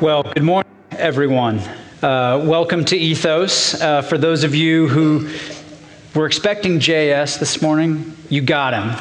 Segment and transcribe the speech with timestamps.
[0.00, 1.58] Well, good morning, everyone.
[2.00, 3.80] Uh, welcome to Ethos.
[3.80, 5.28] Uh, for those of you who
[6.14, 8.94] were expecting JS this morning, you got him,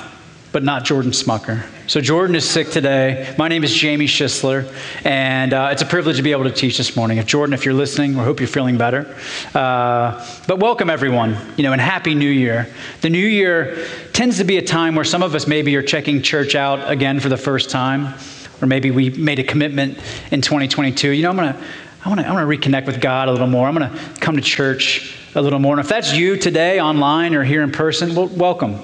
[0.52, 1.63] but not Jordan Smucker.
[1.86, 3.36] So, Jordan is sick today.
[3.38, 4.73] My name is Jamie Schisler,
[5.05, 7.20] and uh, it's a privilege to be able to teach this morning.
[7.20, 9.16] If Jordan, if you're listening, we hope you're feeling better.
[9.54, 12.73] Uh, but welcome, everyone, you know, and Happy New Year.
[13.02, 16.23] The New Year tends to be a time where some of us maybe are checking
[16.23, 18.16] church out again for the first time
[18.61, 19.97] or maybe we made a commitment
[20.31, 21.11] in 2022.
[21.11, 21.63] You know, I'm gonna,
[22.05, 23.67] I want to, I want to reconnect with God a little more.
[23.67, 25.73] I'm going to come to church a little more.
[25.73, 28.80] And if that's you today, online or here in person, well, welcome,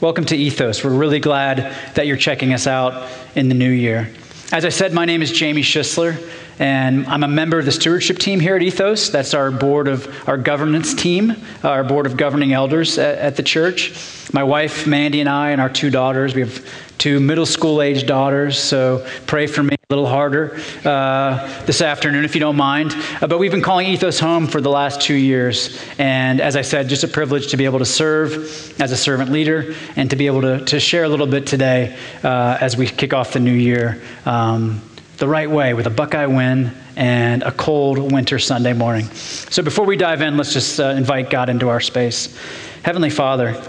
[0.00, 0.84] welcome to Ethos.
[0.84, 4.10] We're really glad that you're checking us out in the new year.
[4.52, 6.16] As I said, my name is Jamie Schisler,
[6.58, 9.10] and I'm a member of the stewardship team here at Ethos.
[9.10, 13.42] That's our board of our governance team, our board of governing elders at, at the
[13.42, 13.94] church.
[14.32, 16.34] My wife Mandy and I, and our two daughters.
[16.34, 16.66] We have
[16.98, 22.24] two middle school age daughters, so pray for me a little harder uh, this afternoon
[22.24, 22.92] if you don't mind.
[23.22, 25.82] Uh, but we've been calling Ethos home for the last two years.
[25.98, 28.34] And as I said, just a privilege to be able to serve
[28.80, 31.96] as a servant leader and to be able to, to share a little bit today
[32.22, 34.82] uh, as we kick off the new year um,
[35.18, 39.04] the right way with a Buckeye win and a cold winter Sunday morning.
[39.06, 42.38] So before we dive in, let's just uh, invite God into our space.
[42.82, 43.60] Heavenly Father,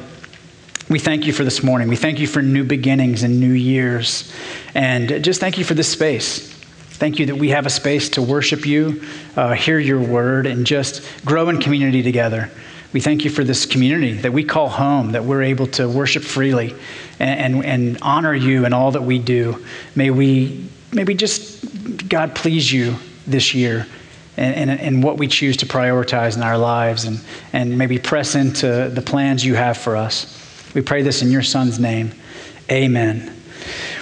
[0.90, 1.88] we thank you for this morning.
[1.88, 4.32] We thank you for new beginnings and new years.
[4.76, 6.54] And just thank you for this space.
[7.00, 9.04] Thank you that we have a space to worship you,
[9.36, 12.52] uh, hear your word, and just grow in community together.
[12.94, 16.24] We thank you for this community that we call home, that we're able to worship
[16.24, 16.76] freely
[17.20, 19.66] and, and, and honor you in all that we do.
[19.96, 22.96] May we, may we just, God, please you
[23.28, 23.86] this year
[24.38, 27.20] and, and, and, what we choose to prioritize in our lives and,
[27.54, 30.36] and maybe press into the plans you have for us.
[30.74, 32.12] We pray this in your son's name.
[32.72, 33.36] Amen.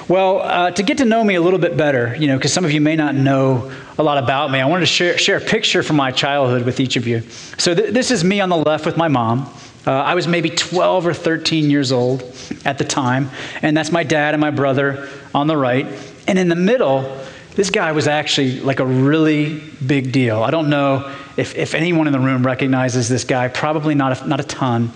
[0.07, 2.63] Well, uh, to get to know me a little bit better, you know, because some
[2.63, 5.41] of you may not know a lot about me, I wanted to share, share a
[5.41, 7.21] picture from my childhood with each of you.
[7.57, 9.51] So, th- this is me on the left with my mom.
[9.85, 12.23] Uh, I was maybe 12 or 13 years old
[12.63, 13.31] at the time,
[13.61, 15.87] and that's my dad and my brother on the right.
[16.27, 17.19] And in the middle,
[17.55, 20.43] this guy was actually like a really big deal.
[20.43, 24.27] I don't know if, if anyone in the room recognizes this guy, probably not a,
[24.27, 24.91] not a ton.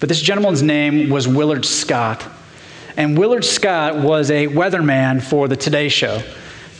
[0.00, 2.26] But this gentleman's name was Willard Scott.
[2.96, 6.22] And Willard Scott was a weatherman for the Today Show.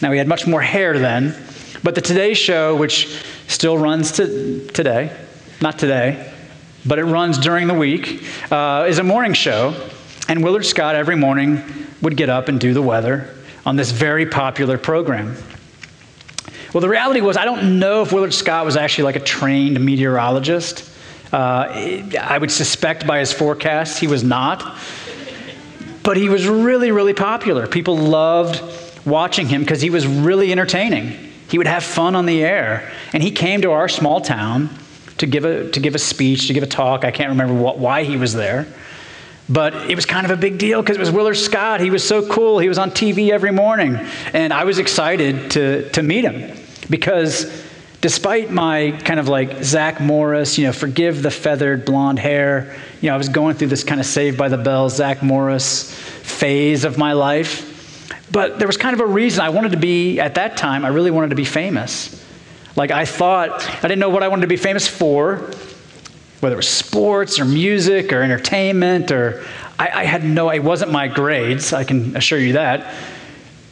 [0.02, 1.34] Now, he had much more hair then,
[1.82, 5.16] but the Today Show, which still runs to today,
[5.60, 6.30] not today,
[6.84, 9.74] but it runs during the week, uh, is a morning show.
[10.28, 11.62] And Willard Scott every morning
[12.02, 13.30] would get up and do the weather
[13.64, 15.36] on this very popular program.
[16.72, 19.78] Well, the reality was, I don't know if Willard Scott was actually like a trained
[19.84, 20.90] meteorologist.
[21.32, 24.78] Uh, I would suspect by his forecasts he was not.
[26.02, 27.66] But he was really, really popular.
[27.66, 28.62] People loved
[29.06, 31.32] watching him because he was really entertaining.
[31.48, 32.90] He would have fun on the air.
[33.12, 34.70] And he came to our small town
[35.18, 37.04] to give a, to give a speech, to give a talk.
[37.04, 38.66] I can't remember what, why he was there.
[39.52, 41.80] But it was kind of a big deal because it was Willard Scott.
[41.80, 42.58] He was so cool.
[42.58, 43.96] He was on TV every morning.
[44.32, 46.56] And I was excited to, to meet him
[46.88, 47.62] because
[48.00, 53.08] despite my kind of like Zach Morris, you know, forgive the feathered blonde hair, you
[53.08, 56.84] know, I was going through this kind of Saved by the Bell, Zach Morris phase
[56.84, 57.68] of my life.
[58.32, 60.88] But there was kind of a reason I wanted to be, at that time, I
[60.88, 62.24] really wanted to be famous.
[62.74, 65.50] Like I thought, I didn't know what I wanted to be famous for,
[66.42, 69.44] whether it was sports or music or entertainment or
[69.78, 72.94] I, I had no, it wasn't my grades, I can assure you that.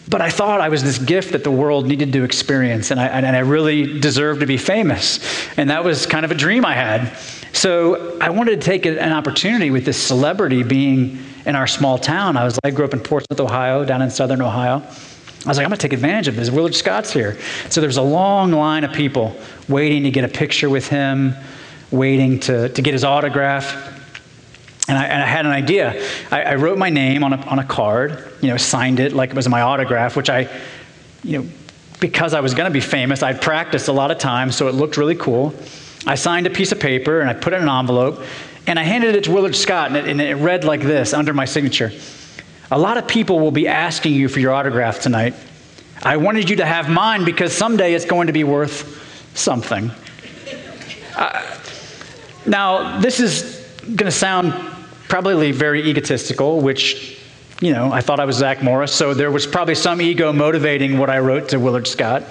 [0.09, 3.07] But I thought I was this gift that the world needed to experience, and I,
[3.07, 5.21] and I really deserved to be famous.
[5.57, 7.17] And that was kind of a dream I had.
[7.53, 12.37] So I wanted to take an opportunity with this celebrity being in our small town.
[12.37, 14.77] I was I grew up in Portsmouth, Ohio, down in southern Ohio.
[14.77, 16.51] I was like, I'm going to take advantage of this.
[16.51, 17.37] Willard Scott's here.
[17.69, 19.37] So there's a long line of people
[19.69, 21.35] waiting to get a picture with him,
[21.91, 23.97] waiting to, to get his autograph.
[24.89, 26.05] And I, and I, had an idea.
[26.31, 29.31] I, I, wrote my name on a, on a card, you know, signed it like
[29.31, 30.49] it was my autograph, which I,
[31.23, 31.49] you know,
[32.01, 34.75] because I was going to be famous, I'd practiced a lot of times, so it
[34.75, 35.55] looked really cool.
[36.07, 38.25] I signed a piece of paper and I put it in an envelope,
[38.67, 41.35] and I handed it to Willard Scott, and it, and it read like this under
[41.35, 41.93] my signature
[42.71, 45.35] A lot of people will be asking you for your autograph tonight.
[46.03, 49.91] I wanted you to have mine because someday it's going to be worth something.
[51.15, 51.50] Uh,
[52.47, 54.53] now, this is going to sound
[55.09, 57.21] probably very egotistical, which,
[57.61, 60.99] you know, I thought I was Zach Morris, so there was probably some ego motivating
[60.99, 62.23] what I wrote to Willard Scott.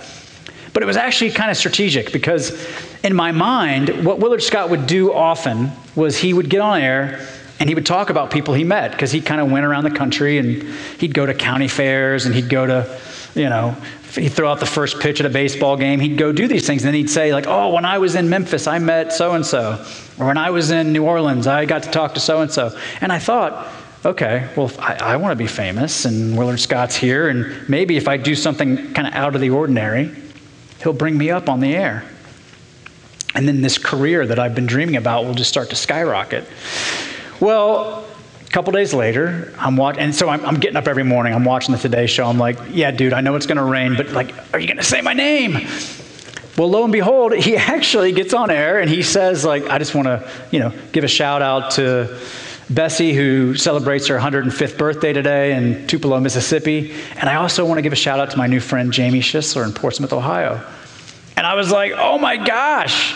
[0.74, 2.68] But it was actually kind of strategic because
[3.04, 7.20] in my mind, what Willard Scott would do often was he would get on air
[7.60, 9.92] And he would talk about people he met because he kind of went around the
[9.92, 10.64] country and
[11.00, 13.00] he'd go to county fairs and he'd go to,
[13.36, 13.76] you know,
[14.16, 16.00] he'd throw out the first pitch at a baseball game.
[16.00, 16.84] He'd go do these things.
[16.84, 19.46] And then he'd say, like, oh, when I was in Memphis, I met so and
[19.46, 19.84] so.
[20.20, 22.78] Or when I was in New Orleans, I got to talk to so and so.
[23.02, 23.68] And I thought,
[24.06, 27.30] okay, well, I, I want to be famous and Willard Scott's here.
[27.30, 30.12] And maybe if I do something kind of out of the ordinary,
[30.82, 32.04] he'll bring me up on the air.
[33.36, 36.46] And then this career that I've been dreaming about will just start to skyrocket.
[37.40, 38.09] Well,
[38.50, 41.36] a couple days later, I'm watching, and so I'm, I'm, getting up every morning.
[41.36, 42.26] I'm watching the Today Show.
[42.26, 44.78] I'm like, yeah, dude, I know it's going to rain, but like, are you going
[44.78, 45.68] to say my name?
[46.58, 49.94] Well, lo and behold, he actually gets on air and he says, like, I just
[49.94, 52.20] want to, you know, give a shout out to
[52.72, 56.96] Bessie, who celebrates her 105th birthday today in Tupelo, Mississippi.
[57.18, 59.64] And I also want to give a shout out to my new friend Jamie Schisler
[59.64, 60.60] in Portsmouth, Ohio.
[61.38, 63.14] And I was like, oh my gosh.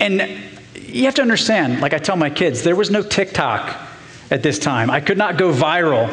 [0.00, 0.42] And
[0.74, 3.92] you have to understand, like I tell my kids, there was no TikTok
[4.30, 4.90] at this time.
[4.90, 6.08] I could not go viral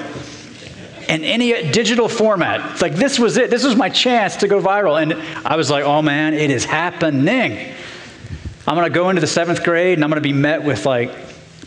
[1.10, 2.72] in any digital format.
[2.72, 3.50] It's like this was it.
[3.50, 5.02] This was my chance to go viral.
[5.02, 5.14] And
[5.46, 7.74] I was like, oh man, it is happening.
[8.68, 10.86] I'm going to go into the seventh grade and I'm going to be met with
[10.86, 11.12] like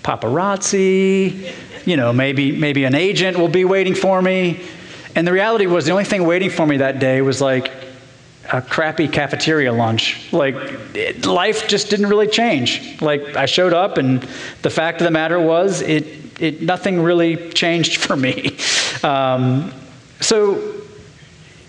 [0.03, 1.53] paparazzi.
[1.87, 4.63] You know, maybe, maybe an agent will be waiting for me.
[5.15, 7.71] And the reality was, the only thing waiting for me that day was like
[8.53, 10.33] a crappy cafeteria lunch.
[10.33, 10.55] Like,
[10.95, 13.01] it, life just didn't really change.
[13.01, 14.27] Like, I showed up, and
[14.63, 16.07] the fact of the matter was, it,
[16.41, 18.57] it nothing really changed for me.
[19.03, 19.71] Um,
[20.21, 20.81] so,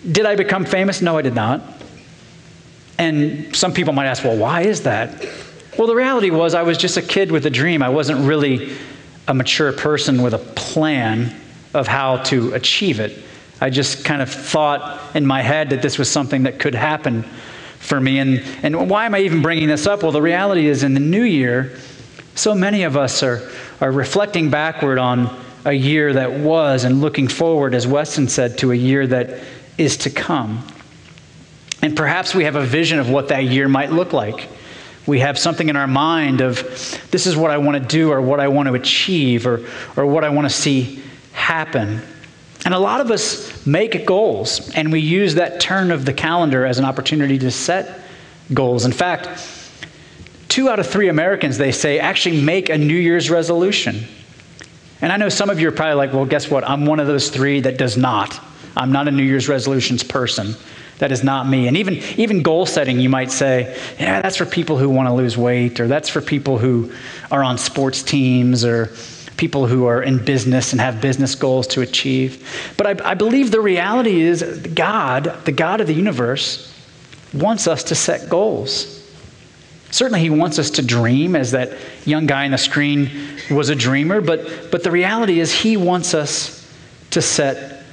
[0.09, 1.01] did I become famous?
[1.01, 1.61] No, I did not.
[2.97, 5.25] And some people might ask, well, why is that?
[5.77, 7.83] Well, the reality was, I was just a kid with a dream.
[7.83, 8.77] I wasn't really
[9.27, 11.35] a mature person with a plan
[11.73, 13.24] of how to achieve it.
[13.61, 17.23] I just kind of thought in my head that this was something that could happen
[17.79, 18.19] for me.
[18.19, 20.03] And, and why am I even bringing this up?
[20.03, 21.77] Well, the reality is, in the new year,
[22.35, 23.49] so many of us are,
[23.79, 28.71] are reflecting backward on a year that was and looking forward, as Weston said, to
[28.71, 29.43] a year that
[29.77, 30.65] is to come.
[31.81, 34.49] And perhaps we have a vision of what that year might look like.
[35.07, 36.63] We have something in our mind of
[37.11, 39.65] this is what I want to do or what I want to achieve or,
[39.95, 41.01] or what I want to see
[41.31, 42.01] happen.
[42.65, 46.65] And a lot of us make goals, and we use that turn of the calendar
[46.65, 48.01] as an opportunity to set
[48.53, 48.85] goals.
[48.85, 49.29] In fact,
[50.49, 54.03] two out of three Americans, they say, actually make a New Year's resolution.
[55.01, 56.67] And I know some of you are probably like, well, guess what?
[56.67, 58.39] I'm one of those three that does not.
[58.75, 60.55] I'm not a New Year's resolutions person.
[60.97, 61.67] That is not me.
[61.67, 65.13] And even, even goal setting, you might say, yeah, that's for people who want to
[65.13, 66.91] lose weight, or that's for people who
[67.29, 68.91] are on sports teams, or
[69.37, 72.73] people who are in business and have business goals to achieve.
[72.77, 74.43] But I, I believe the reality is
[74.73, 76.73] God, the God of the universe,
[77.33, 78.91] wants us to set goals.
[79.91, 83.09] Certainly, he wants us to dream, as that young guy on the screen
[83.49, 86.69] was a dreamer, but, but the reality is he wants us
[87.11, 87.83] to set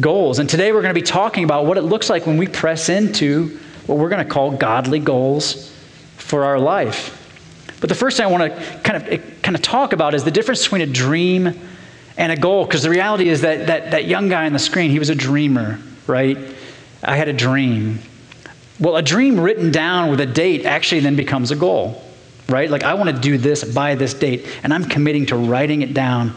[0.00, 0.38] goals.
[0.38, 2.88] And today we're going to be talking about what it looks like when we press
[2.88, 5.72] into what we're going to call godly goals
[6.16, 7.17] for our life.
[7.80, 10.30] But the first thing I want to kind of, kind of talk about is the
[10.30, 11.58] difference between a dream
[12.16, 12.64] and a goal.
[12.64, 15.14] Because the reality is that, that that young guy on the screen, he was a
[15.14, 16.36] dreamer, right?
[17.02, 18.00] I had a dream.
[18.80, 22.02] Well, a dream written down with a date actually then becomes a goal,
[22.48, 22.70] right?
[22.70, 25.94] Like, I want to do this by this date, and I'm committing to writing it
[25.94, 26.34] down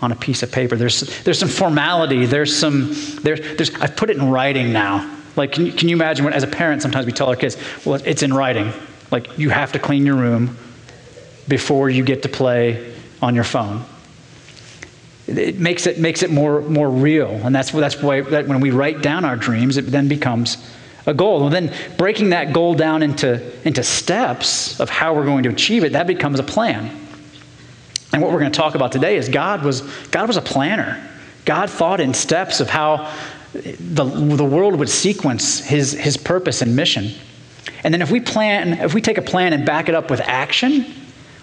[0.00, 0.76] on a piece of paper.
[0.76, 2.24] There's, there's some formality.
[2.24, 5.18] There's some, there, there's, I've put it in writing now.
[5.36, 7.56] Like, can you, can you imagine when, as a parent, sometimes we tell our kids,
[7.84, 8.72] well, it's in writing.
[9.10, 10.56] Like, you have to clean your room
[11.48, 13.84] before you get to play on your phone.
[15.26, 17.30] It makes it, makes it more, more real.
[17.30, 20.56] And that's, that's why that when we write down our dreams, it then becomes
[21.06, 21.44] a goal.
[21.44, 25.84] And then breaking that goal down into, into steps of how we're going to achieve
[25.84, 26.86] it, that becomes a plan.
[28.12, 31.06] And what we're going to talk about today is God was, God was a planner.
[31.44, 33.12] God thought in steps of how
[33.52, 37.12] the, the world would sequence his, his purpose and mission.
[37.84, 40.20] And then if we plan, if we take a plan and back it up with
[40.20, 40.86] action,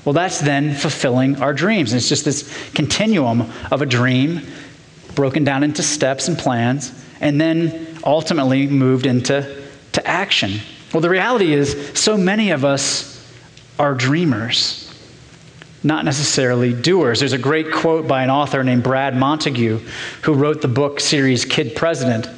[0.05, 1.91] well, that's then fulfilling our dreams.
[1.91, 4.41] And it's just this continuum of a dream
[5.15, 10.59] broken down into steps and plans, and then ultimately moved into to action.
[10.93, 13.11] Well, the reality is, so many of us
[13.79, 14.93] are dreamers,
[15.83, 17.19] not necessarily doers.
[17.19, 19.79] There's a great quote by an author named Brad Montague,
[20.21, 22.29] who wrote the book series Kid President.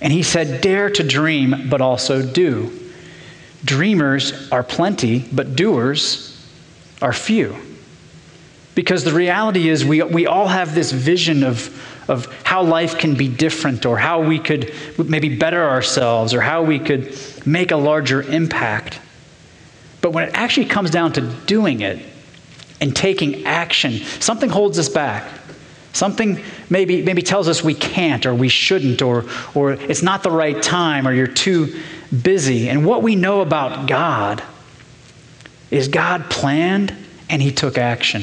[0.00, 2.72] And he said, Dare to dream, but also do.
[3.64, 6.27] Dreamers are plenty, but doers
[7.00, 7.56] are few.
[8.74, 13.14] Because the reality is, we, we all have this vision of, of how life can
[13.14, 17.76] be different, or how we could maybe better ourselves, or how we could make a
[17.76, 19.00] larger impact.
[20.00, 21.98] But when it actually comes down to doing it,
[22.80, 25.28] and taking action, something holds us back.
[25.92, 29.24] Something maybe, maybe tells us we can't or we shouldn't or,
[29.54, 31.80] or it's not the right time or you're too
[32.22, 32.68] busy.
[32.68, 34.42] And what we know about God
[35.70, 36.94] is God planned
[37.28, 38.22] and He took action.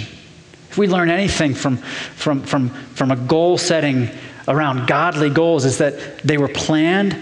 [0.70, 4.10] If we learn anything from, from, from, from a goal setting
[4.48, 7.18] around godly goals, is that they were planned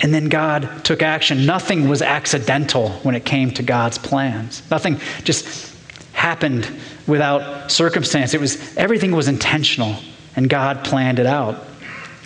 [0.00, 1.46] and then God took action.
[1.46, 4.62] Nothing was accidental when it came to God's plans.
[4.70, 5.74] Nothing just
[6.12, 6.68] happened
[7.06, 8.34] without circumstance.
[8.34, 9.96] It was everything was intentional
[10.36, 11.64] and God planned it out.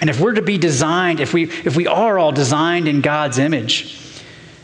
[0.00, 3.38] And if we're to be designed, if we if we are all designed in God's
[3.38, 4.01] image,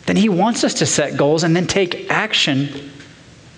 [0.09, 2.91] then he wants us to set goals and then take action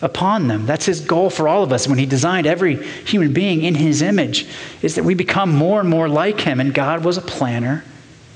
[0.03, 0.67] upon them.
[0.67, 4.03] That's his goal for all of us when he designed every human being in his
[4.03, 4.49] image
[4.83, 7.85] is that we become more and more like him and God was a planner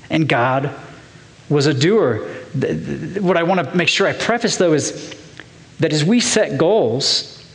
[0.09, 0.73] and God
[1.49, 2.19] was a doer.
[3.19, 5.13] What I want to make sure I preface, though, is
[5.81, 7.45] that as we set goals,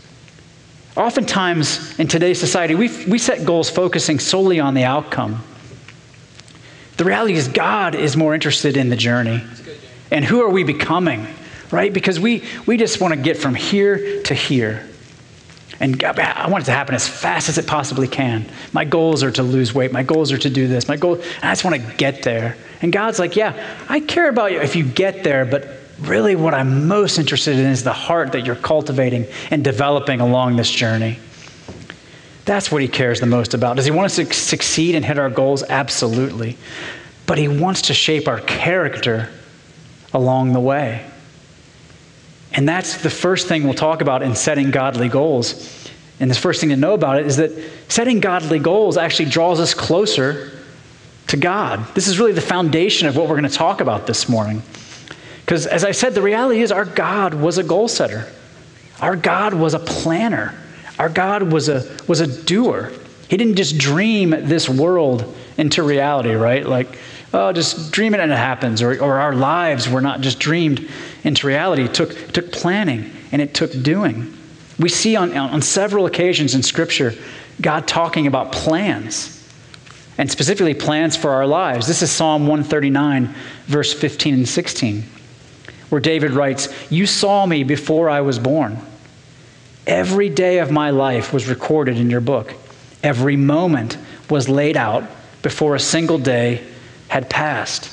[0.94, 5.42] oftentimes in today's society, we, we set goals focusing solely on the outcome.
[6.98, 9.42] The reality is, God is more interested in the journey.
[10.10, 11.26] And who are we becoming,
[11.70, 11.92] right?
[11.92, 14.86] Because we, we just want to get from here to here.
[15.80, 18.44] And I want it to happen as fast as it possibly can.
[18.72, 19.92] My goals are to lose weight.
[19.92, 20.88] My goals are to do this.
[20.88, 22.56] My goal, I just want to get there.
[22.82, 25.68] And God's like, yeah, I care about you if you get there, but
[26.00, 30.56] really what I'm most interested in is the heart that you're cultivating and developing along
[30.56, 31.18] this journey.
[32.44, 33.76] That's what he cares the most about.
[33.76, 35.62] Does he want us to succeed and hit our goals?
[35.62, 36.58] Absolutely.
[37.24, 39.30] But he wants to shape our character
[40.12, 41.06] along the way.
[42.52, 45.88] And that's the first thing we'll talk about in setting godly goals.
[46.18, 47.52] And the first thing to know about it is that
[47.88, 50.58] setting godly goals actually draws us closer
[51.28, 51.86] to God.
[51.94, 54.62] This is really the foundation of what we're going to talk about this morning.
[55.44, 58.26] Because as I said, the reality is our God was a goal setter.
[59.00, 60.54] Our God was a planner.
[60.98, 62.92] Our God was a, was a doer.
[63.28, 66.66] He didn't just dream this world into reality, right?
[66.66, 66.98] Like,
[67.32, 68.82] oh, just dream it and it happens.
[68.82, 70.88] Or, or our lives were not just dreamed
[71.24, 71.84] into reality.
[71.84, 74.36] It took, it took planning and it took doing.
[74.78, 77.14] We see on, on several occasions in Scripture
[77.60, 79.36] God talking about plans
[80.16, 81.86] and specifically plans for our lives.
[81.86, 83.34] This is Psalm 139,
[83.66, 85.04] verse 15 and 16,
[85.90, 88.78] where David writes, You saw me before I was born.
[89.86, 92.54] Every day of my life was recorded in your book.
[93.02, 95.04] Every moment was laid out
[95.42, 96.66] before a single day
[97.10, 97.90] had passed.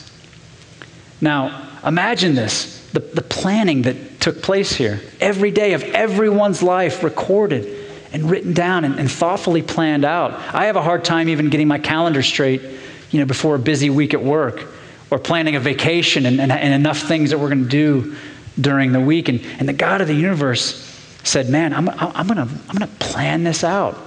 [1.19, 5.01] Now, imagine this the, the planning that took place here.
[5.19, 10.33] Every day of everyone's life recorded and written down and, and thoughtfully planned out.
[10.53, 12.61] I have a hard time even getting my calendar straight,
[13.09, 14.67] you know, before a busy week at work
[15.09, 18.15] or planning a vacation and, and, and enough things that we're going to do
[18.61, 19.29] during the week.
[19.29, 20.83] And, and the God of the universe
[21.23, 23.97] said, Man, I'm, I'm going to I'm going to plan this out.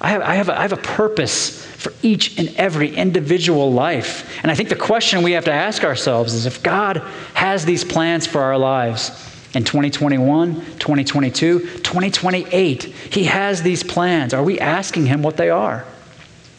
[0.00, 4.38] I have, I, have a, I have a purpose for each and every individual life.
[4.42, 6.98] And I think the question we have to ask ourselves is if God
[7.34, 9.10] has these plans for our lives,
[9.56, 12.82] in 2021, 2022, 2028.
[12.82, 14.34] He has these plans.
[14.34, 15.86] Are we asking Him what they are?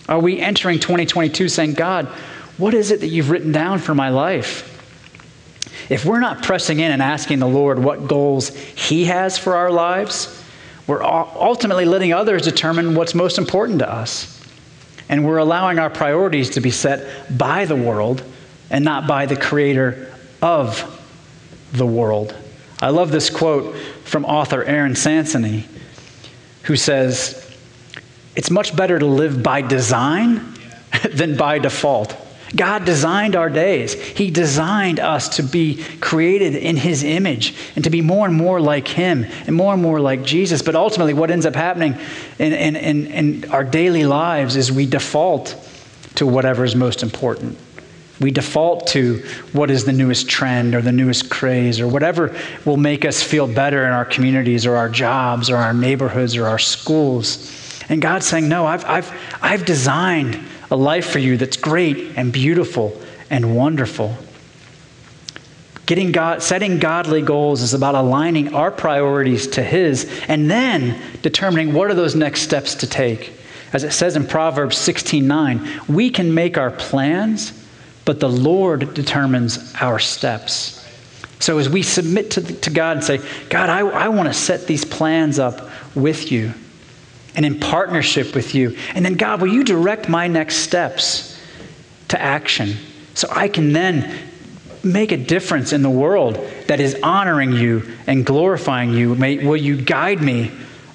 [0.09, 2.07] Are we entering 2022 saying, God,
[2.57, 4.73] what is it that you've written down for my life?
[5.91, 9.69] If we're not pressing in and asking the Lord what goals He has for our
[9.69, 10.43] lives,
[10.87, 14.33] we're ultimately letting others determine what's most important to us.
[15.09, 18.23] And we're allowing our priorities to be set by the world
[18.69, 20.93] and not by the creator of
[21.73, 22.35] the world.
[22.81, 23.75] I love this quote
[24.05, 25.65] from author Aaron Sansoney,
[26.63, 27.57] who says,
[28.35, 30.53] It's much better to live by design
[31.11, 32.15] than by default.
[32.55, 33.93] God designed our days.
[33.93, 38.61] He designed us to be created in His image and to be more and more
[38.61, 40.61] like Him and more and more like Jesus.
[40.61, 41.97] But ultimately, what ends up happening
[42.39, 45.55] in, in, in, in our daily lives is we default
[46.15, 47.57] to whatever is most important.
[48.19, 52.35] We default to what is the newest trend or the newest craze or whatever
[52.65, 56.47] will make us feel better in our communities or our jobs or our neighborhoods or
[56.47, 57.53] our schools.
[57.89, 60.39] And God's saying, No, I've, I've, I've designed
[60.71, 64.15] a life for you that's great and beautiful and wonderful.
[65.85, 71.73] Getting God, setting godly goals is about aligning our priorities to His and then determining
[71.73, 73.33] what are those next steps to take.
[73.71, 77.53] As it says in Proverbs 16:9, we can make our plans
[78.07, 80.81] but the Lord determines our steps.
[81.39, 83.19] So as we submit to, to God and say,
[83.49, 86.53] God, I, I want to set these plans up with you
[87.37, 88.75] and in partnership with you.
[88.93, 91.39] And then, God, will you direct my next steps
[92.09, 92.75] to action
[93.13, 94.19] so I can then
[94.83, 96.35] make a difference in the world
[96.67, 99.15] that is honoring you and glorifying you?
[99.15, 100.51] May, will you guide me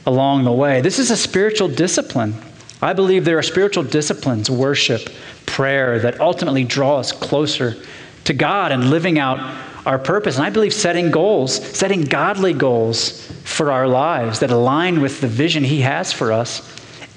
[0.06, 0.80] along the way.
[0.80, 2.34] This is a spiritual discipline.
[2.80, 5.08] I believe there are spiritual disciplines, worship,
[5.46, 7.76] prayer, that ultimately draw us closer
[8.25, 9.38] to God and living out
[9.87, 10.37] our purpose.
[10.37, 15.29] And I believe setting goals, setting godly goals for our lives that align with the
[15.29, 16.69] vision He has for us,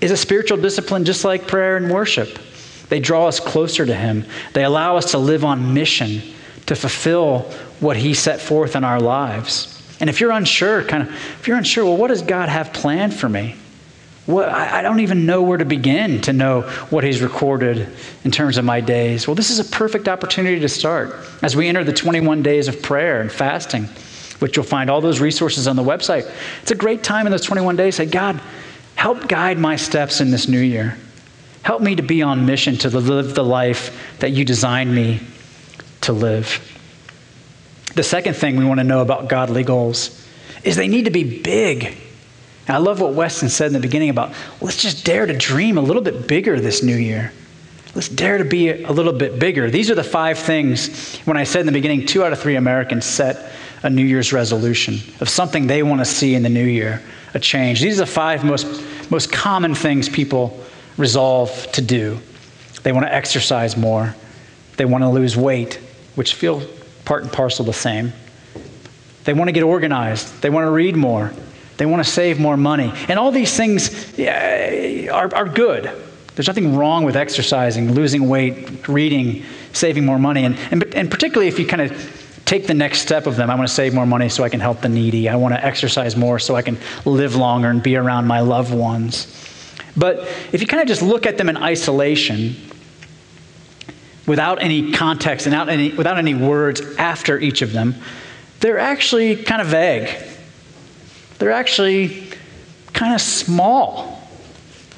[0.01, 2.39] is a spiritual discipline just like prayer and worship.
[2.89, 6.21] They draw us closer to Him, they allow us to live on mission
[6.65, 7.41] to fulfill
[7.79, 9.71] what He set forth in our lives.
[9.99, 13.13] And if you're unsure, kind of, if you're unsure, well, what does God have planned
[13.13, 13.55] for me?
[14.25, 17.87] What, I, I don't even know where to begin to know what He's recorded
[18.23, 19.27] in terms of my days.
[19.27, 22.81] Well, this is a perfect opportunity to start as we enter the 21 days of
[22.81, 23.83] prayer and fasting,
[24.39, 26.31] which you'll find all those resources on the website.
[26.61, 27.95] It's a great time in those 21 days.
[27.95, 28.41] Say, God,
[28.95, 30.97] help guide my steps in this new year.
[31.61, 35.19] Help me to be on mission to live the life that you designed me
[36.01, 36.71] to live.
[37.95, 40.23] The second thing we want to know about godly goals
[40.63, 41.97] is they need to be big.
[42.67, 45.77] And I love what Weston said in the beginning about let's just dare to dream
[45.77, 47.31] a little bit bigger this new year.
[47.93, 49.69] Let's dare to be a little bit bigger.
[49.69, 52.57] These are the five things, when I said in the beginning, two out of three
[52.57, 53.53] Americans set
[53.83, 57.01] a New Year's resolution of something they want to see in the new year,
[57.33, 57.81] a change.
[57.81, 58.65] These are the five most,
[59.09, 60.59] most common things people
[60.97, 62.19] resolve to do.
[62.83, 64.13] They want to exercise more,
[64.77, 65.75] they want to lose weight,
[66.15, 66.63] which feel
[67.05, 68.11] part and parcel the same.
[69.23, 71.31] They want to get organized, they want to read more,
[71.77, 72.91] they want to save more money.
[73.07, 75.91] And all these things yeah, are, are good.
[76.35, 80.43] There's nothing wrong with exercising, losing weight, reading, saving more money.
[80.43, 82.15] And, and, and particularly if you kind of
[82.45, 83.49] take the next step of them.
[83.49, 85.27] I want to save more money so I can help the needy.
[85.27, 88.73] I want to exercise more so I can live longer and be around my loved
[88.73, 89.27] ones.
[89.97, 90.19] But
[90.51, 92.55] if you kind of just look at them in isolation,
[94.27, 97.95] without any context and without any, without any words after each of them,
[98.59, 100.09] they're actually kind of vague.
[101.37, 102.29] They're actually
[102.93, 104.21] kind of small.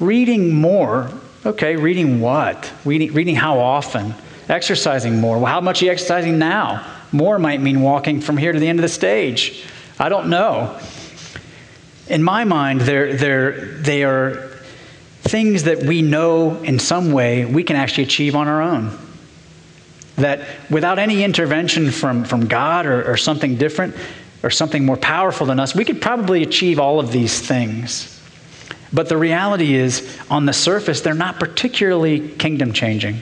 [0.00, 1.10] Reading more,
[1.44, 2.72] okay, reading what?
[2.84, 4.14] Reading, reading how often?
[4.48, 5.38] Exercising more.
[5.38, 6.86] Well, how much are you exercising now?
[7.10, 9.64] More might mean walking from here to the end of the stage.
[9.98, 10.78] I don't know.
[12.06, 14.48] In my mind, they're, they're, they are
[15.22, 18.96] things that we know in some way we can actually achieve on our own.
[20.16, 23.94] That without any intervention from, from God or, or something different
[24.42, 28.14] or something more powerful than us, we could probably achieve all of these things.
[28.92, 33.20] But the reality is, on the surface, they're not particularly kingdom changing.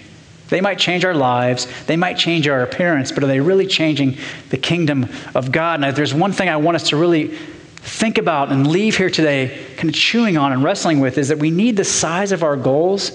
[0.49, 4.17] They might change our lives, they might change our appearance, but are they really changing
[4.51, 5.81] the kingdom of God?
[5.81, 7.37] Now, there's one thing I want us to really
[7.87, 11.39] think about and leave here today, kind of chewing on and wrestling with, is that
[11.39, 13.11] we need the size of our goals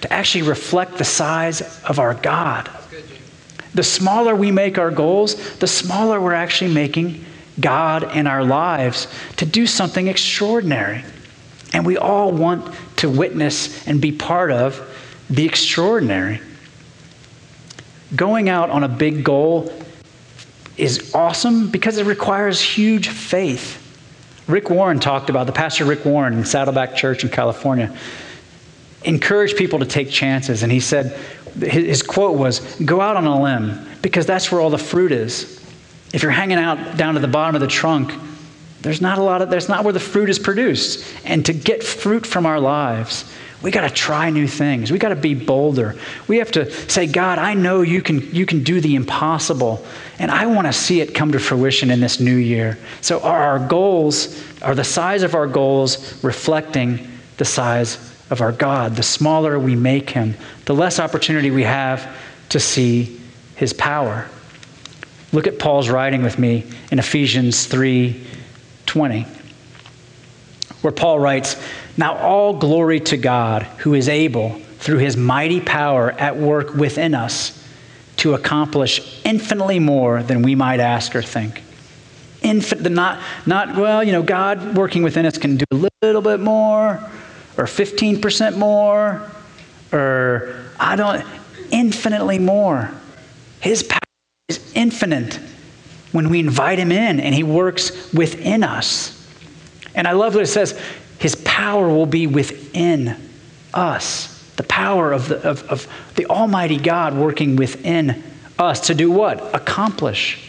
[0.00, 2.68] to actually reflect the size of our God.
[3.74, 7.25] The smaller we make our goals, the smaller we're actually making
[7.60, 11.02] God in our lives to do something extraordinary.
[11.72, 14.80] And we all want to witness and be part of
[15.28, 16.40] the extraordinary.
[18.14, 19.72] Going out on a big goal
[20.76, 23.82] is awesome because it requires huge faith.
[24.46, 27.96] Rick Warren talked about, the pastor Rick Warren in Saddleback Church in California,
[29.04, 30.62] encouraged people to take chances.
[30.62, 31.18] And he said,
[31.58, 35.65] his quote was, Go out on a limb because that's where all the fruit is.
[36.12, 38.12] If you're hanging out down at the bottom of the trunk,
[38.82, 41.04] there's not a lot of, there's not where the fruit is produced.
[41.24, 43.30] And to get fruit from our lives,
[43.62, 44.92] we got to try new things.
[44.92, 45.96] We got to be bolder.
[46.28, 49.84] We have to say, God, I know you can, you can do the impossible,
[50.18, 52.78] and I want to see it come to fruition in this new year.
[53.00, 57.96] So, are our goals, are the size of our goals reflecting the size
[58.30, 58.94] of our God.
[58.94, 62.14] The smaller we make him, the less opportunity we have
[62.50, 63.20] to see
[63.56, 64.28] his power.
[65.36, 69.26] Look at Paul's writing with me in Ephesians 3:20,
[70.80, 71.56] where Paul writes,
[71.98, 77.14] "Now all glory to God, who is able through his mighty power at work within
[77.14, 77.52] us
[78.16, 81.62] to accomplish infinitely more than we might ask or think."
[82.42, 86.40] Infin- not, not, well, you know, God working within us can do a little bit
[86.40, 86.98] more,
[87.58, 89.20] or 15% more
[89.92, 91.22] or I don't,
[91.70, 92.90] infinitely more.
[93.60, 94.00] His power
[94.48, 95.40] is infinite
[96.12, 99.12] when we invite him in and he works within us.
[99.96, 100.80] And I love what it says
[101.18, 103.16] his power will be within
[103.74, 104.32] us.
[104.54, 108.22] The power of the, of, of the Almighty God working within
[108.56, 109.52] us to do what?
[109.52, 110.48] Accomplish.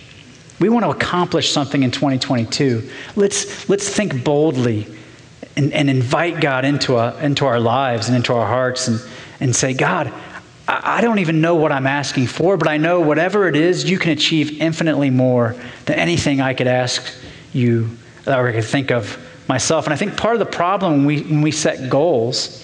[0.59, 2.87] We want to accomplish something in 2022.
[3.15, 4.85] Let's, let's think boldly
[5.55, 9.01] and, and invite God into, a, into our lives and into our hearts and,
[9.39, 10.13] and say, God,
[10.67, 13.97] I, don't even know what I'm asking for, but I know whatever it is, you
[13.97, 17.13] can achieve infinitely more than anything I could ask
[17.53, 17.89] you
[18.25, 19.85] or I could think of myself.
[19.85, 22.63] And I think part of the problem when we, when we set goals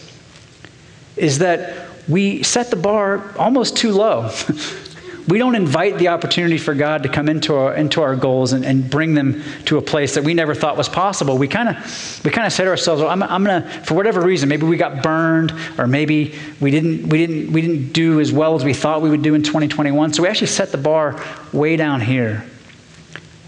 [1.15, 4.29] is that we set the bar almost too low.
[5.27, 8.65] we don't invite the opportunity for God to come into our, into our goals and,
[8.65, 11.37] and bring them to a place that we never thought was possible.
[11.37, 14.21] We kind of we kind of say to ourselves, well, I'm, I'm to, for whatever
[14.21, 18.31] reason, maybe we got burned or maybe we didn't, we, didn't, we didn't do as
[18.33, 20.13] well as we thought we would do in 2021.
[20.13, 21.21] So we actually set the bar
[21.53, 22.45] way down here.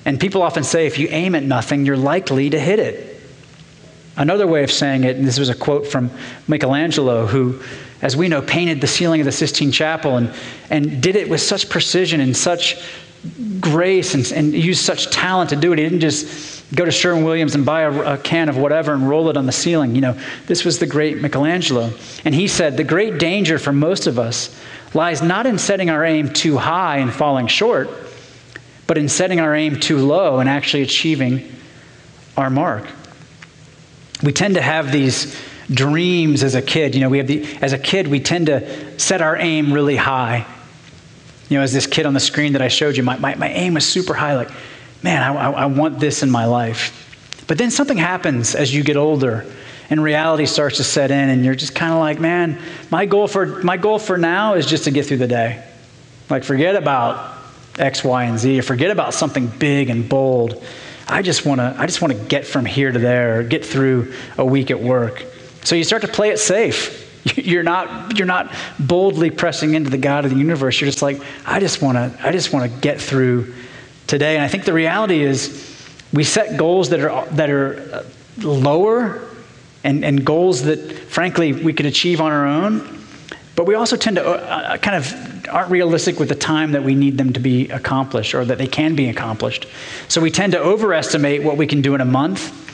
[0.06, 3.20] And people often say if you aim at nothing, you're likely to hit it.
[4.18, 6.10] Another way of saying it, and this was a quote from
[6.48, 7.62] Michelangelo, who
[8.06, 10.32] as we know, painted the ceiling of the Sistine Chapel and,
[10.70, 12.78] and did it with such precision and such
[13.60, 15.80] grace and, and used such talent to do it.
[15.80, 19.10] He didn't just go to Sherwin Williams and buy a, a, can of whatever and
[19.10, 19.96] roll it on the ceiling.
[19.96, 21.94] You know, this was the great Michelangelo.
[22.24, 24.56] And he said, The great danger for most of us
[24.94, 27.89] lies not in setting our aim too high and falling short,
[28.86, 31.52] but in setting our aim too low and actually achieving
[32.38, 32.86] our mark.
[34.22, 35.36] We tend to have these
[35.69, 36.95] dreams as a kid.
[36.95, 39.95] You know, we have the, as a kid, we tend to set our aim really
[39.95, 40.45] high.
[41.49, 43.49] You know, as this kid on the screen that I showed you, my, my, my
[43.49, 44.51] aim was super high, like,
[45.04, 47.43] man, I, I, I want this in my life.
[47.47, 49.45] But then something happens as you get older
[49.89, 53.28] and reality starts to set in and you're just kind of like man my goal
[53.28, 55.63] for my goal for now is just to get through the day
[56.30, 57.38] like forget about
[57.78, 60.63] x y and z or forget about something big and bold
[61.08, 64.12] i just want to i just want to get from here to there get through
[64.38, 65.23] a week at work
[65.65, 67.01] so you start to play it safe.
[67.36, 70.80] You're not, you're not boldly pressing into the God of the universe.
[70.80, 73.51] You're just like, I just want to, I just want to get through
[74.06, 74.36] today.
[74.36, 75.75] And I think the reality is
[76.13, 78.04] we set goals that are, that are uh,
[78.38, 79.28] lower
[79.84, 83.04] and, and goals that, frankly, we could achieve on our own.
[83.56, 86.84] But we also tend to uh, uh kind of aren't realistic with the time that
[86.84, 89.65] we need them to be accomplished or that they can be accomplished.
[90.10, 92.64] So we tend to overestimate what we can do in a month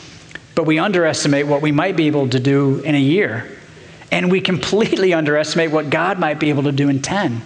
[0.55, 3.49] but we underestimate what we might be able to do in a year.
[4.11, 7.41] And we completely underestimate what God might be able to do in 10.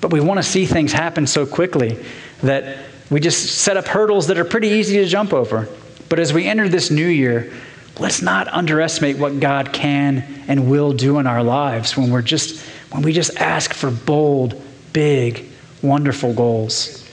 [0.00, 2.04] But we want to see things happen so quickly
[2.42, 2.78] that
[3.10, 5.68] we just set up hurdles that are pretty easy to jump over.
[6.08, 7.52] But as we enter this new year,
[7.98, 12.64] let's not underestimate what God can and will do in our lives when we're just
[12.90, 15.48] when we just ask for bold, big,
[15.82, 17.08] wonderful goals.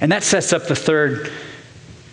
[0.00, 1.30] And that sets up the third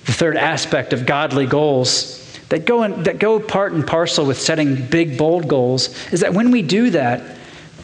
[0.06, 4.40] the third aspect of godly goals that go, in, that go part and parcel with
[4.40, 7.22] setting big, bold goals is that when we do that,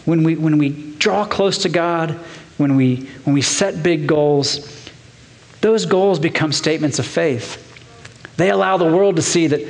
[0.05, 2.11] when we, when we draw close to God,
[2.57, 4.89] when we, when we set big goals,
[5.61, 7.67] those goals become statements of faith.
[8.37, 9.61] They allow the world to see that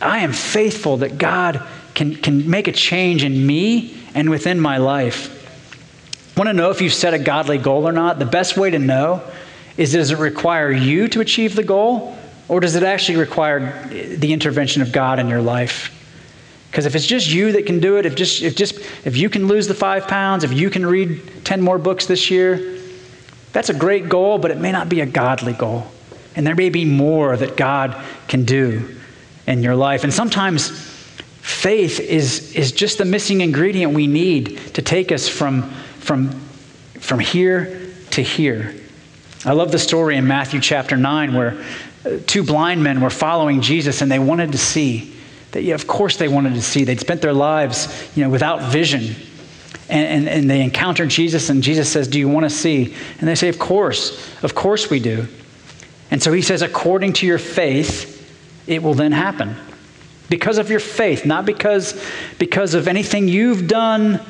[0.00, 1.62] I am faithful, that God
[1.94, 5.30] can, can make a change in me and within my life.
[6.36, 8.18] Want to know if you've set a godly goal or not?
[8.18, 9.22] The best way to know
[9.76, 12.16] is does it require you to achieve the goal
[12.48, 15.90] or does it actually require the intervention of God in your life?
[16.70, 19.30] Because if it's just you that can do it, if just if just if you
[19.30, 22.80] can lose the five pounds, if you can read 10 more books this year,
[23.52, 25.86] that's a great goal, but it may not be a godly goal.
[26.34, 28.96] And there may be more that God can do
[29.46, 30.02] in your life.
[30.02, 30.70] And sometimes
[31.40, 35.62] faith is, is just the missing ingredient we need to take us from,
[36.00, 36.30] from,
[36.98, 38.74] from here to here.
[39.44, 41.62] I love the story in Matthew chapter 9 where
[42.26, 45.14] two blind men were following Jesus and they wanted to see.
[45.52, 46.84] That, yeah, of course they wanted to see.
[46.84, 49.14] They'd spent their lives you know, without vision.
[49.88, 52.94] And, and, and they encountered Jesus, and Jesus says, Do you want to see?
[53.18, 54.42] And they say, Of course.
[54.42, 55.28] Of course we do.
[56.10, 58.10] And so he says, According to your faith,
[58.66, 59.56] it will then happen.
[60.30, 62.02] Because of your faith, not because,
[62.38, 64.24] because of anything you've done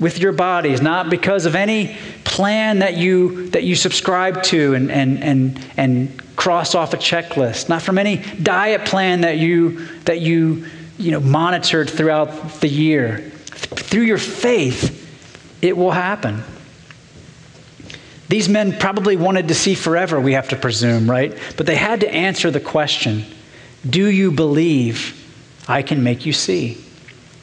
[0.00, 4.90] with your bodies, not because of any plan that you that you subscribe to and
[4.90, 10.20] and and and cross off a checklist, not from any diet plan that you that
[10.20, 10.66] you
[10.98, 13.30] you know monitored throughout the year.
[13.50, 15.04] Through your faith,
[15.62, 16.42] it will happen.
[18.28, 21.36] These men probably wanted to see forever, we have to presume, right?
[21.56, 23.24] But they had to answer the question
[23.88, 25.14] Do you believe
[25.66, 26.84] I can make you see?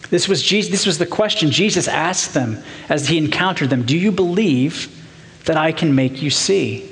[0.10, 3.98] This was, Jesus, this was the question Jesus asked them as he encountered them Do
[3.98, 4.92] you believe
[5.46, 6.90] that I can make you see?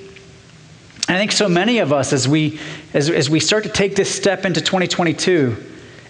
[1.07, 2.59] And I think so many of us, as we,
[2.93, 5.55] as, as we start to take this step into 2022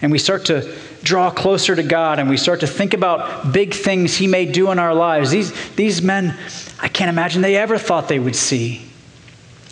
[0.02, 3.74] and we start to draw closer to God and we start to think about big
[3.74, 6.38] things He may do in our lives, these, these men,
[6.80, 8.86] I can't imagine they ever thought they would see.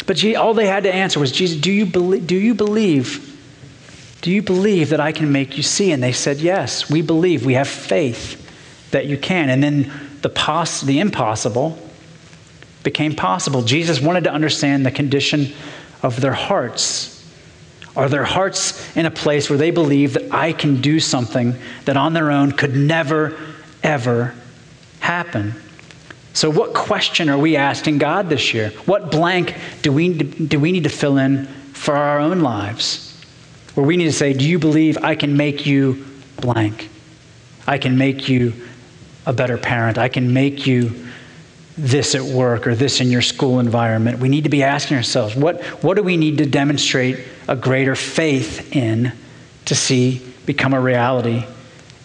[0.08, 3.31] But all they had to answer was, Jesus, do you, believe, do you believe?
[4.22, 5.92] Do you believe that I can make you see?
[5.92, 7.46] And they said, Yes, we believe.
[7.46, 8.38] We have faith
[8.92, 9.50] that you can.
[9.50, 11.78] And then the, pos- the impossible
[12.84, 13.64] became possible.
[13.64, 15.54] Jesus wanted to understand the condition
[16.04, 17.10] of their hearts.
[17.96, 21.56] Are their hearts in a place where they believe that I can do something
[21.86, 23.38] that on their own could never,
[23.84, 24.34] ever
[25.00, 25.56] happen?
[26.34, 28.70] So, what question are we asking God this year?
[28.86, 33.11] What blank do we, do we need to fill in for our own lives?
[33.76, 36.06] Where we need to say, Do you believe I can make you
[36.40, 36.90] blank?
[37.68, 38.54] I can make you
[39.26, 39.98] a better parent.
[39.98, 41.08] I can make you
[41.78, 44.20] this at work or this in your school environment.
[44.20, 47.96] We need to be asking ourselves, what, what do we need to demonstrate a greater
[47.96, 49.14] faith in
[49.66, 51.46] to see become a reality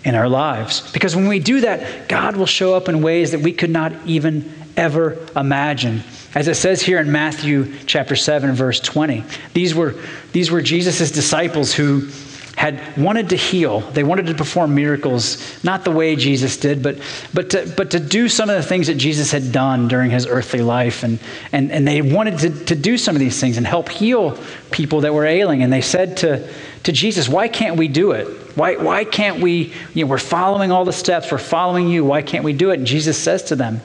[0.05, 0.91] in our lives?
[0.93, 3.93] Because when we do that, God will show up in ways that we could not
[4.07, 6.03] even ever imagine.
[6.37, 9.95] As it says here in Matthew chapter 7, verse 20, these were,
[10.33, 12.11] these were Jesus' disciples who
[12.57, 13.81] had wanted to heal.
[13.81, 16.99] They wanted to perform miracles, not the way Jesus did, but,
[17.33, 20.27] but, to, but to do some of the things that Jesus had done during his
[20.27, 21.05] earthly life.
[21.05, 21.19] And,
[21.53, 24.39] and, and they wanted to, to do some of these things and help heal
[24.71, 25.63] people that were ailing.
[25.63, 26.47] And they said to,
[26.83, 28.27] to Jesus, Why can't we do it?
[28.57, 29.73] Why, why can't we?
[29.95, 32.05] You know, we're following all the steps, we're following you.
[32.05, 32.79] Why can't we do it?
[32.79, 33.81] And Jesus says to them,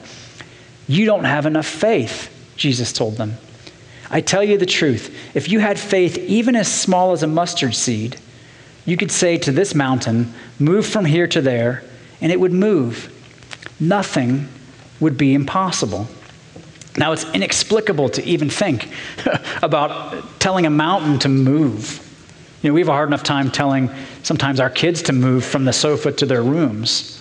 [0.86, 3.36] You don't have enough faith, Jesus told them.
[4.10, 5.16] I tell you the truth.
[5.34, 8.18] If you had faith even as small as a mustard seed,
[8.84, 11.82] you could say to this mountain, Move from here to there,
[12.20, 13.10] and it would move.
[13.80, 14.48] Nothing
[15.00, 16.08] would be impossible.
[16.96, 18.92] Now, it's inexplicable to even think
[19.62, 21.98] about telling a mountain to move.
[22.62, 23.90] You know, we have a hard enough time telling
[24.22, 27.18] sometimes our kids to move from the sofa to their rooms.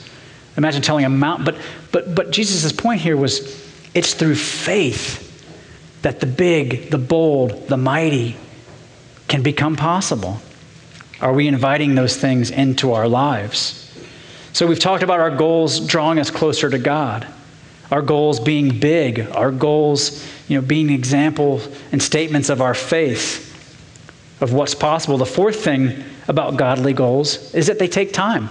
[0.58, 1.56] Imagine telling a mountain, but,
[1.92, 5.28] but, but Jesus' point here was it's through faith
[6.02, 8.36] that the big, the bold, the mighty
[9.28, 10.42] can become possible.
[11.20, 13.78] Are we inviting those things into our lives?
[14.54, 17.28] So we've talked about our goals drawing us closer to God.
[17.92, 23.48] Our goals being big, our goals, you know, being examples and statements of our faith,
[24.42, 25.18] of what's possible.
[25.18, 28.50] The fourth thing about godly goals is that they take time.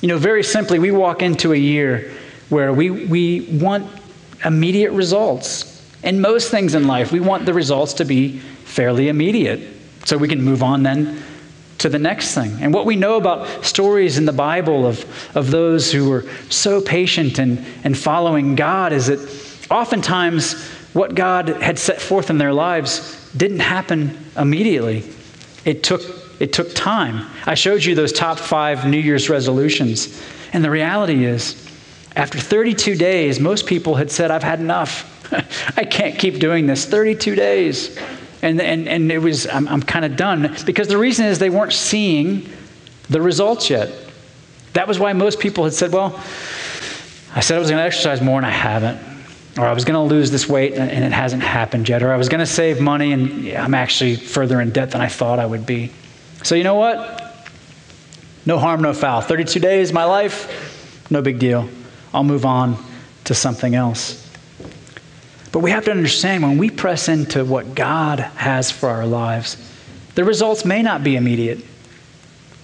[0.00, 2.12] You know, very simply, we walk into a year
[2.48, 3.90] where we, we want
[4.44, 5.72] immediate results.
[6.02, 9.60] In most things in life, we want the results to be fairly immediate
[10.04, 11.22] so we can move on then
[11.78, 12.56] to the next thing.
[12.60, 15.04] And what we know about stories in the Bible of,
[15.36, 20.54] of those who were so patient and, and following God is that oftentimes
[20.94, 25.04] what God had set forth in their lives didn't happen immediately.
[25.64, 26.02] It took,
[26.40, 27.26] it took time.
[27.44, 30.22] I showed you those top five New Year's resolutions.
[30.52, 31.65] And the reality is,
[32.16, 35.12] after 32 days, most people had said, I've had enough.
[35.76, 36.86] I can't keep doing this.
[36.86, 37.96] 32 days.
[38.40, 40.56] And, and, and it was, I'm, I'm kind of done.
[40.64, 42.48] Because the reason is they weren't seeing
[43.10, 43.92] the results yet.
[44.72, 46.18] That was why most people had said, well,
[47.34, 48.98] I said I was going to exercise more and I haven't.
[49.58, 52.02] Or I was going to lose this weight and, it hasn't happened yet.
[52.02, 55.02] Or I was going to save money and yeah, I'm actually further in debt than
[55.02, 55.92] I thought I would be.
[56.44, 57.22] So you know what?
[58.46, 59.20] No harm, no foul.
[59.20, 61.68] 32 days, my life, no big deal.
[62.16, 62.82] I'll move on
[63.24, 64.26] to something else.
[65.52, 69.58] But we have to understand when we press into what God has for our lives,
[70.14, 71.58] the results may not be immediate.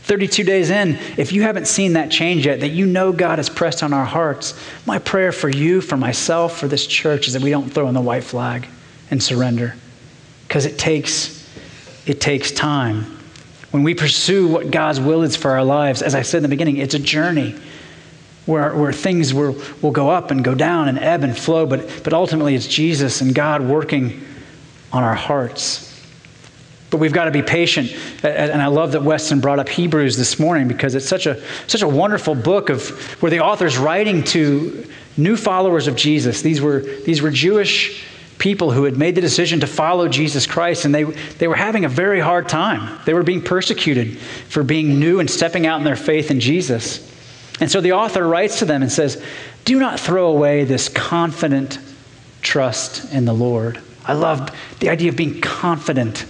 [0.05, 3.51] 32 days in, if you haven't seen that change yet, that you know God has
[3.51, 7.43] pressed on our hearts, my prayer for you, for myself, for this church is that
[7.43, 8.67] we don't throw in the white flag
[9.11, 9.77] and surrender.
[10.49, 11.47] Because it takes,
[12.07, 13.19] it takes time.
[13.71, 16.49] When we pursue what God's will is for our lives, as I said in the
[16.49, 17.55] beginning, it's a journey
[18.47, 19.53] where, where things will,
[19.93, 23.35] go up and go down and ebb and flow, but, but ultimately it's Jesus and
[23.35, 24.25] God working
[24.93, 25.89] on our hearts.
[26.91, 27.95] But we've got to be patient.
[28.23, 31.83] And I love that Weston brought up Hebrews this morning because it's such a, such
[31.83, 32.91] a wonderful book of
[33.23, 36.43] where the author's writing to new followers of Jesus.
[36.43, 38.05] These were, these were Jewish
[38.39, 41.85] people who had made the decision to follow Jesus Christ, and they, they were having
[41.85, 42.99] a very hard time.
[43.07, 47.12] They were being persecuted for being new and stepping out in their faith in Jesus.
[47.63, 49.23] And so the author writes to them and says,
[49.65, 51.79] Do not throw away this confident
[52.41, 53.81] trust in the Lord.
[54.05, 56.27] I love the idea of being confident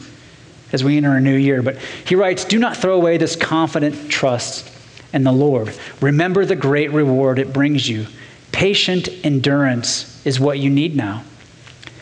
[0.72, 1.62] as we enter a new year.
[1.62, 4.70] But he writes, Do not throw away this confident trust
[5.14, 5.74] in the Lord.
[6.02, 8.08] Remember the great reward it brings you.
[8.52, 11.24] Patient endurance is what you need now,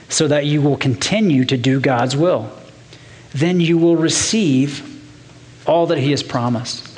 [0.08, 2.50] so that you will continue to do God's will.
[3.32, 4.84] Then you will receive
[5.68, 6.88] all that he has promised.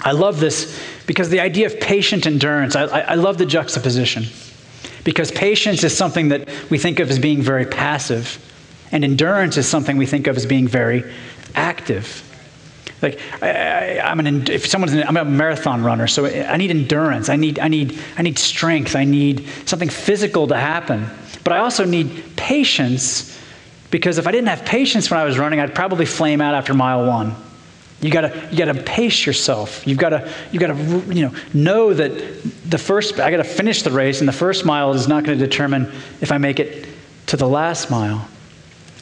[0.00, 4.26] I love this because the idea of patient endurance, I, I, love the juxtaposition.
[5.04, 8.38] Because patience is something that we think of as being very passive,
[8.92, 11.10] and endurance is something we think of as being very
[11.54, 12.22] active.
[13.00, 17.30] Like I, am an if someone's an, I'm a marathon runner, so I need endurance.
[17.30, 18.94] I need I need I need strength.
[18.94, 21.08] I need something physical to happen.
[21.42, 23.34] But I also need patience
[23.90, 26.74] Because if I didn't have patience when I was running, I'd probably flame out after
[26.74, 27.34] mile one.
[28.00, 29.84] You gotta, you gotta pace yourself.
[29.86, 30.76] You've gotta, you gotta,
[31.12, 32.12] you know, know that
[32.70, 35.90] the first, I gotta finish the race, and the first mile is not gonna determine
[36.20, 36.86] if I make it
[37.26, 38.28] to the last mile.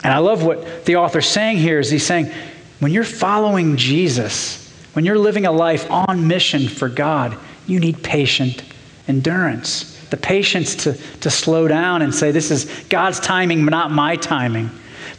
[0.03, 2.31] And I love what the author's saying here is he's saying,
[2.79, 8.03] when you're following Jesus, when you're living a life on mission for God, you need
[8.03, 8.63] patient
[9.07, 9.95] endurance.
[10.09, 14.69] The patience to, to slow down and say, This is God's timing, not my timing.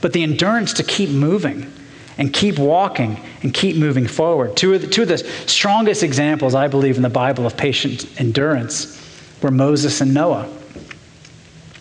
[0.00, 1.72] But the endurance to keep moving
[2.18, 4.56] and keep walking and keep moving forward.
[4.56, 8.20] Two of the, two of the strongest examples, I believe, in the Bible of patient
[8.20, 8.96] endurance
[9.40, 10.48] were Moses and Noah.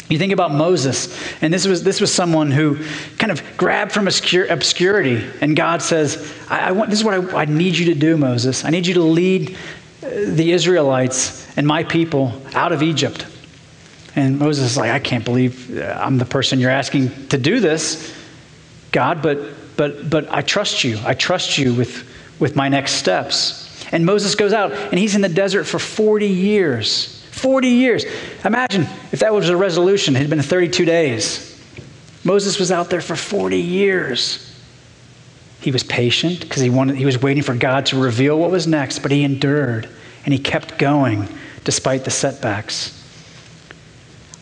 [0.10, 2.78] You think about Moses, and this was, this was someone who
[3.18, 7.42] kind of grabbed from obscurity, and God says, I, I want, This is what I,
[7.42, 8.64] I need you to do, Moses.
[8.64, 9.58] I need you to lead
[10.02, 13.26] uh, the Israelites and my people out of Egypt.
[14.16, 17.60] And Moses is like, I can't believe uh, I'm the person you're asking to do
[17.60, 18.16] this,
[18.94, 19.40] God, but,
[19.78, 21.00] but, but I trust you.
[21.06, 22.10] I trust you with,
[22.40, 23.64] with my next steps.
[23.92, 28.06] And Moses goes out, and he's in the desert for 40 years 40 years.
[28.44, 31.62] Imagine if that was a resolution, it had been 32 days.
[32.24, 34.44] Moses was out there for 40 years.
[35.62, 38.68] He was patient because he, wanted, he was waiting for God to reveal what was
[38.68, 39.88] next, but he endured
[40.26, 41.28] and he kept going
[41.64, 42.94] despite the setbacks.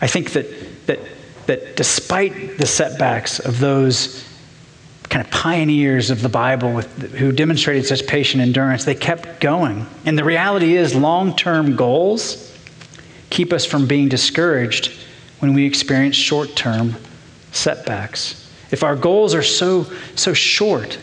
[0.02, 0.48] I think that,
[0.88, 1.00] that,
[1.48, 4.24] that despite the setbacks of those
[5.16, 9.88] kind of pioneers of the Bible with, who demonstrated such patient endurance, they kept going.
[10.04, 12.54] And the reality is, long term goals
[13.30, 14.92] keep us from being discouraged
[15.40, 16.96] when we experience short term
[17.54, 18.52] setbacks.
[18.72, 21.00] If our goals are so, so short,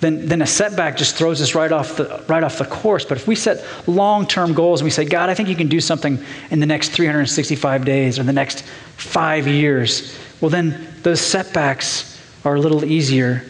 [0.00, 3.06] then, then a setback just throws us right off, the, right off the course.
[3.06, 5.68] But if we set long term goals and we say, God, I think you can
[5.68, 8.64] do something in the next 365 days or the next
[8.98, 12.11] five years, well, then those setbacks
[12.44, 13.44] are a little easier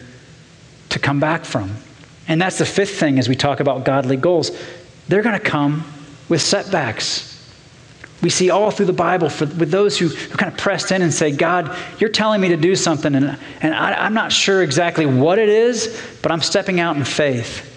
[0.89, 1.75] to come back from.
[2.27, 4.51] And that's the fifth thing as we talk about godly goals.
[5.07, 5.83] They're going to come
[6.29, 7.29] with setbacks.
[8.21, 11.01] We see all through the Bible for, with those who, who kind of pressed in
[11.01, 14.63] and say, God, you're telling me to do something, and, and I, I'm not sure
[14.63, 17.69] exactly what it is, but I'm stepping out in faith.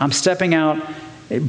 [0.00, 0.82] I'm stepping out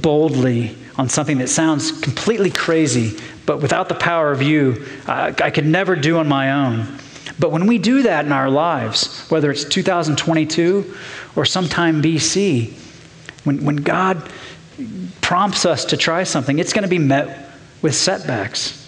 [0.01, 5.49] boldly on something that sounds completely crazy, but without the power of you, I, I
[5.49, 6.99] could never do on my own.
[7.39, 10.95] But when we do that in our lives, whether it's 2022
[11.35, 12.73] or sometime BC,
[13.43, 14.29] when, when God
[15.21, 18.79] prompts us to try something, it's going to be met with setbacks.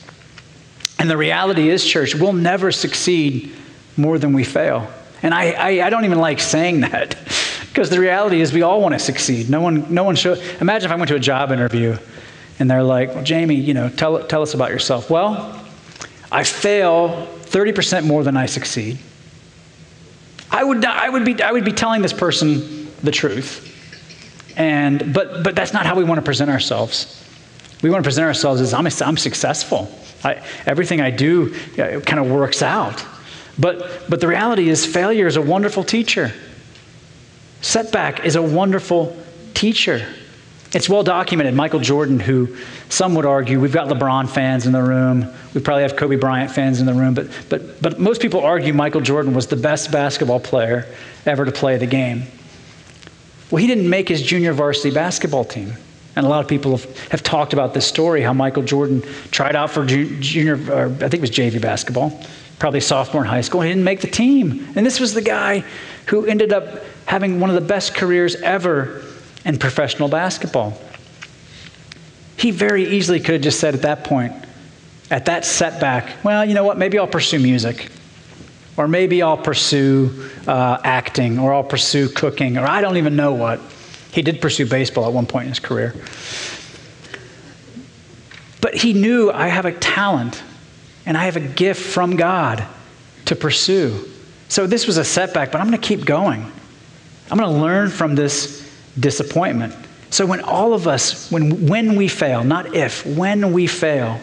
[0.99, 3.53] And the reality is, church, we'll never succeed
[3.97, 4.89] more than we fail.
[5.21, 7.17] And I, I, I don't even like saying that
[7.67, 9.49] because the reality is we all want to succeed.
[9.49, 10.34] No one, no one show.
[10.62, 11.97] Imagine if I went to a job interview
[12.58, 15.10] and they're like, well, Jamie, you know, tell, tell us about yourself.
[15.10, 15.62] Well,
[16.31, 18.97] I fail 30% more than I succeed.
[20.51, 23.71] I would, I would, be, I would be telling this person the truth.
[24.57, 27.25] And, but, but that's not how we want to present ourselves.
[27.81, 29.89] We want to present ourselves as I'm, I'm successful.
[30.21, 33.05] I, everything I do kind of works out.
[33.57, 36.33] But, but the reality is, failure is a wonderful teacher.
[37.61, 39.15] Setback is a wonderful
[39.53, 40.05] teacher.
[40.75, 41.53] It's well documented.
[41.53, 42.57] Michael Jordan, who
[42.89, 46.51] some would argue, we've got LeBron fans in the room, we probably have Kobe Bryant
[46.51, 49.89] fans in the room, but, but, but most people argue Michael Jordan was the best
[49.89, 50.85] basketball player
[51.25, 52.23] ever to play the game.
[53.49, 55.75] Well, he didn't make his junior varsity basketball team.
[56.17, 59.55] And a lot of people have, have talked about this story how Michael Jordan tried
[59.55, 62.21] out for junior, or I think it was JV basketball,
[62.59, 63.61] probably sophomore in high school.
[63.61, 64.67] He didn't make the team.
[64.75, 65.63] And this was the guy
[66.07, 69.01] who ended up having one of the best careers ever
[69.45, 70.77] in professional basketball.
[72.38, 74.34] He very easily could have just said at that point,
[75.10, 77.89] at that setback, well, you know what, maybe I'll pursue music.
[78.77, 83.34] Or maybe I'll pursue uh, acting, or I'll pursue cooking, or I don't even know
[83.34, 83.62] what.
[84.12, 85.95] He did pursue baseball at one point in his career.
[88.60, 90.43] But he knew I have a talent
[91.05, 92.65] and I have a gift from God
[93.25, 94.10] to pursue.
[94.50, 96.52] So this was a setback, but I'm going to keep going.
[97.31, 98.64] I'm going to learn from this
[99.00, 99.75] disappointment.
[100.10, 104.19] So when all of us, when, when we fail, not if, when we fail,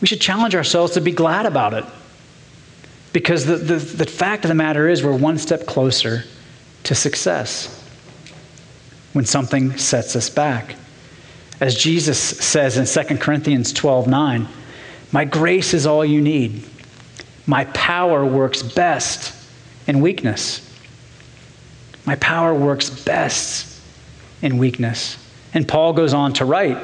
[0.00, 1.84] we should challenge ourselves to be glad about it.
[3.12, 6.24] Because the, the, the fact of the matter is, we're one step closer
[6.84, 7.78] to success
[9.12, 10.74] when something sets us back.
[11.60, 14.48] As Jesus says in 2 Corinthians 12 9,
[15.12, 16.64] my grace is all you need.
[17.46, 19.34] My power works best
[19.86, 20.71] in weakness.
[22.04, 23.80] My power works best
[24.40, 25.16] in weakness.
[25.54, 26.78] And Paul goes on to write,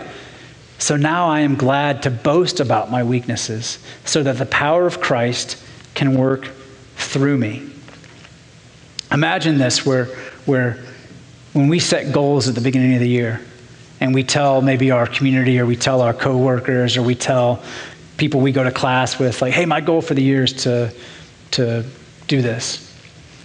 [0.78, 5.00] So now I am glad to boast about my weaknesses, so that the power of
[5.00, 5.62] Christ
[5.94, 6.50] can work
[6.96, 7.68] through me.
[9.10, 10.06] Imagine this where,
[10.44, 10.78] where
[11.54, 13.40] when we set goals at the beginning of the year
[14.00, 17.62] and we tell maybe our community or we tell our coworkers or we tell
[18.16, 20.92] people we go to class with, like, hey, my goal for the year is to,
[21.52, 21.84] to
[22.26, 22.84] do this.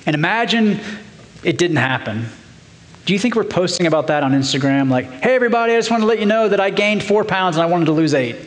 [0.05, 0.79] And imagine
[1.43, 2.27] it didn't happen.
[3.05, 4.89] Do you think we're posting about that on Instagram?
[4.89, 7.57] Like, hey, everybody, I just want to let you know that I gained four pounds
[7.57, 8.37] and I wanted to lose eight.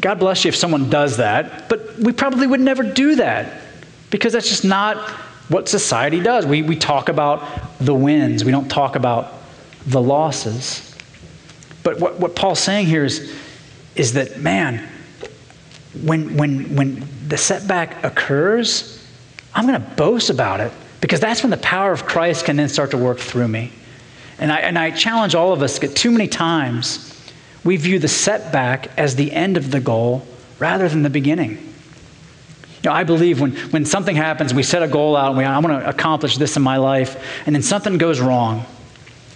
[0.00, 3.60] God bless you if someone does that, but we probably would never do that
[4.08, 4.96] because that's just not
[5.50, 6.46] what society does.
[6.46, 7.46] We, we talk about
[7.78, 9.34] the wins, we don't talk about
[9.86, 10.96] the losses.
[11.82, 13.34] But what, what Paul's saying here is,
[13.96, 14.88] is that, man,
[16.02, 18.89] when, when, when the setback occurs,
[19.54, 22.68] I'm going to boast about it because that's when the power of Christ can then
[22.68, 23.72] start to work through me.
[24.38, 27.06] And I, and I challenge all of us that too many times
[27.64, 30.26] we view the setback as the end of the goal
[30.58, 31.50] rather than the beginning.
[32.82, 35.44] You know, I believe when, when something happens, we set a goal out and we,
[35.44, 38.64] I want to accomplish this in my life, and then something goes wrong.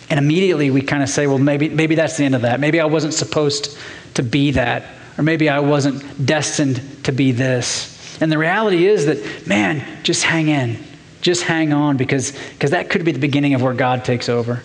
[0.09, 2.61] And immediately we kind of say, well, maybe, maybe that's the end of that.
[2.61, 3.77] Maybe I wasn't supposed
[4.15, 4.85] to be that.
[5.19, 7.94] Or maybe I wasn't destined to be this.
[8.21, 10.79] And the reality is that, man, just hang in.
[11.21, 14.63] Just hang on because, because that could be the beginning of where God takes over,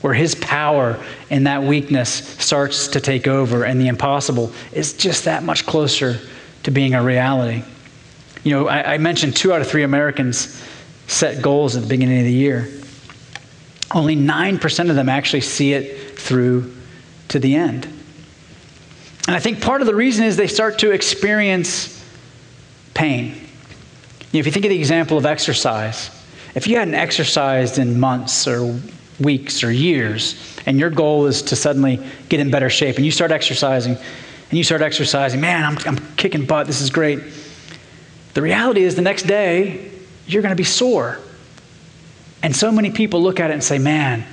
[0.00, 0.98] where his power
[1.30, 6.18] and that weakness starts to take over, and the impossible is just that much closer
[6.62, 7.62] to being a reality.
[8.42, 10.62] You know, I, I mentioned two out of three Americans
[11.06, 12.68] set goals at the beginning of the year.
[13.90, 16.74] Only 9% of them actually see it through
[17.28, 17.84] to the end.
[19.26, 22.01] And I think part of the reason is they start to experience
[22.94, 23.34] pain.
[24.32, 26.10] You know, if you think of the example of exercise,
[26.54, 28.78] if you hadn't exercised in months or
[29.20, 33.12] weeks or years, and your goal is to suddenly get in better shape, and you
[33.12, 37.20] start exercising, and you start exercising, man, I'm, I'm kicking butt, this is great.
[38.34, 39.90] The reality is, the next day,
[40.26, 41.18] you're going to be sore.
[42.42, 44.24] And so many people look at it and say, man,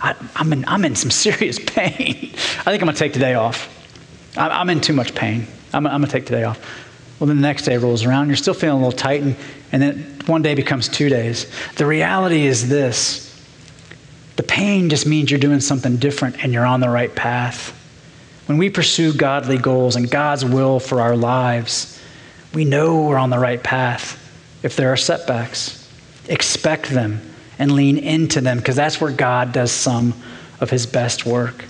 [0.00, 2.30] I, am in, I'm in some serious pain.
[2.32, 3.74] I think I'm going to take today off.
[4.36, 5.46] I, am in too much pain.
[5.72, 6.60] I'm, I'm going to take today off.
[7.18, 9.36] Well, then the next day rolls around, you're still feeling a little tight, and,
[9.72, 11.50] and then one day becomes two days.
[11.76, 13.24] The reality is this
[14.36, 17.74] the pain just means you're doing something different and you're on the right path.
[18.46, 22.00] When we pursue godly goals and God's will for our lives,
[22.54, 24.16] we know we're on the right path.
[24.62, 25.90] If there are setbacks,
[26.28, 27.20] expect them
[27.58, 30.14] and lean into them because that's where God does some
[30.60, 31.64] of his best work.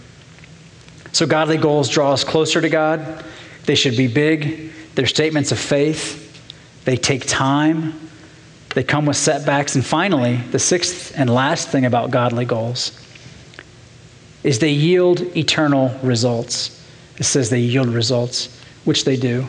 [1.13, 3.25] So, godly goals draw us closer to God.
[3.65, 7.95] They should be big, they're statements of faith, they take time,
[8.75, 9.77] they come with setbacks.
[9.77, 13.01] And finally, the sixth and last thing about godly goals
[14.43, 16.85] is they yield eternal results.
[17.17, 19.47] It says they yield results, which they do.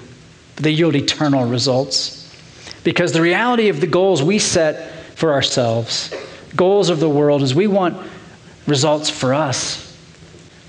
[0.54, 2.32] But They yield eternal results.
[2.84, 6.14] Because the reality of the goals we set for ourselves,
[6.56, 7.98] goals of the world, is we want
[8.68, 9.98] results for us.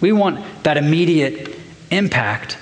[0.00, 1.54] We want that immediate
[1.90, 2.56] impact.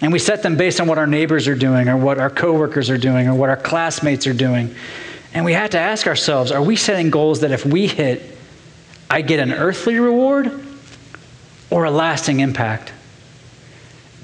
[0.00, 2.88] And we set them based on what our neighbors are doing, or what our coworkers
[2.88, 4.74] are doing, or what our classmates are doing.
[5.34, 8.36] And we have to ask ourselves are we setting goals that if we hit,
[9.10, 10.64] I get an earthly reward
[11.70, 12.92] or a lasting impact?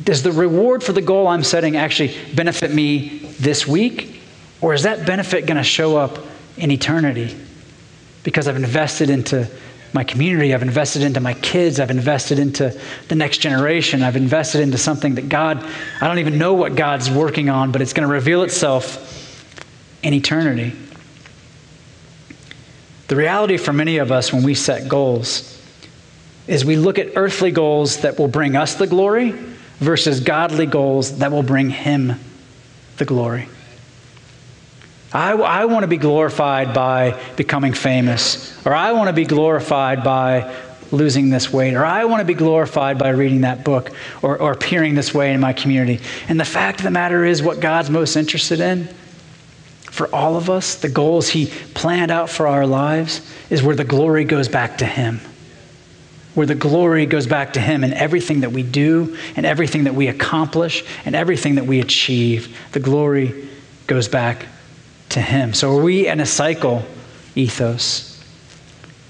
[0.03, 4.21] Does the reward for the goal I'm setting actually benefit me this week?
[4.61, 6.19] Or is that benefit going to show up
[6.57, 7.37] in eternity?
[8.23, 9.49] Because I've invested into
[9.95, 12.79] my community, I've invested into my kids, I've invested into
[13.09, 15.65] the next generation, I've invested into something that God,
[16.01, 19.01] I don't even know what God's working on, but it's going to reveal itself
[20.03, 20.77] in eternity.
[23.07, 25.51] The reality for many of us when we set goals
[26.49, 29.31] is we look at earthly goals that will bring us the glory
[29.79, 32.15] versus godly goals that will bring Him
[32.97, 33.49] the glory.
[35.15, 40.03] I, I want to be glorified by becoming famous, or I want to be glorified
[40.03, 40.53] by
[40.91, 43.93] losing this weight, or I want to be glorified by reading that book
[44.23, 46.03] or, or appearing this way in my community.
[46.29, 48.89] And the fact of the matter is, what God's most interested in
[49.85, 53.85] for all of us, the goals He planned out for our lives, is where the
[53.85, 55.21] glory goes back to Him.
[56.35, 59.95] Where the glory goes back to Him in everything that we do, and everything that
[59.95, 62.59] we accomplish, and everything that we achieve.
[62.73, 63.49] The glory
[63.87, 64.47] goes back
[65.15, 65.55] to Him.
[65.55, 66.85] So are we in a cycle
[67.35, 68.23] ethos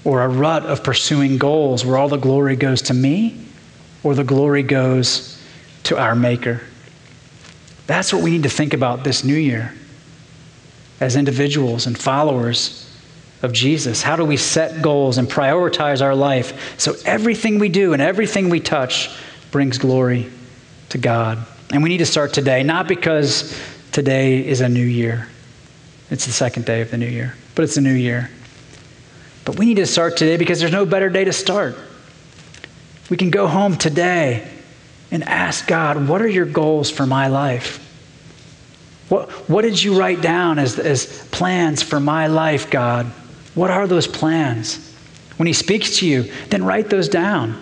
[0.03, 3.45] or a rut of pursuing goals where all the glory goes to me
[4.03, 5.41] or the glory goes
[5.83, 6.61] to our Maker?
[7.87, 9.73] That's what we need to think about this new year
[10.99, 12.81] as individuals and followers
[13.41, 14.01] of Jesus?
[14.01, 18.49] How do we set goals and prioritize our life so everything we do and everything
[18.49, 19.09] we touch
[19.51, 20.29] brings glory
[20.89, 21.45] to God?
[21.71, 23.59] And we need to start today, not because
[23.91, 25.27] today is a new year.
[26.09, 28.29] It's the second day of the new year, but it's a new year.
[29.43, 31.77] But we need to start today because there's no better day to start.
[33.09, 34.47] We can go home today
[35.11, 37.81] and ask God, what are your goals for my life?
[39.09, 43.05] What, what did you write down as, as plans for my life, God?
[43.53, 44.93] What are those plans?
[45.37, 47.61] When He speaks to you, then write those down.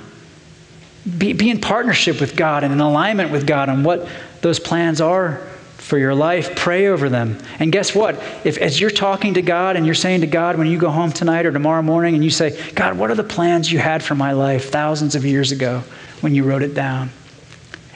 [1.17, 4.07] Be, be in partnership with God and in alignment with God on what
[4.41, 5.45] those plans are
[5.83, 6.55] for your life.
[6.55, 7.37] Pray over them.
[7.59, 8.15] And guess what?
[8.45, 11.11] If as you're talking to God and you're saying to God when you go home
[11.11, 14.15] tonight or tomorrow morning and you say, God, what are the plans you had for
[14.15, 15.83] my life thousands of years ago
[16.21, 17.09] when you wrote it down?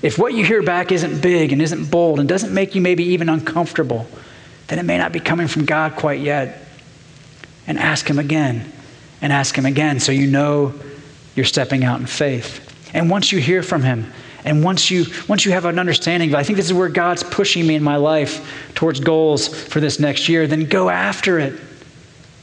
[0.01, 3.05] If what you hear back isn't big and isn't bold and doesn't make you maybe
[3.05, 4.05] even uncomfortable,
[4.67, 6.65] then it may not be coming from God quite yet.
[7.67, 8.71] And ask Him again
[9.21, 10.73] and ask Him again so you know
[11.35, 12.63] you're stepping out in faith.
[12.93, 14.11] And once you hear from Him,
[14.47, 17.21] and once you once you have an understanding of I think this is where God's
[17.21, 21.59] pushing me in my life towards goals for this next year, then go after it.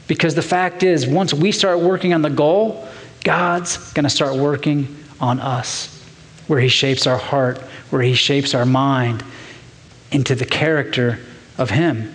[0.07, 2.87] Because the fact is, once we start working on the goal,
[3.23, 5.87] God's going to start working on us
[6.45, 7.57] where He shapes our heart,
[7.89, 9.23] where He shapes our mind
[10.11, 11.17] into the character
[11.57, 12.13] of Him,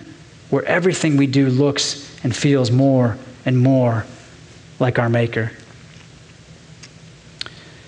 [0.51, 4.05] where everything we do looks and feels more and more
[4.79, 5.51] like our Maker.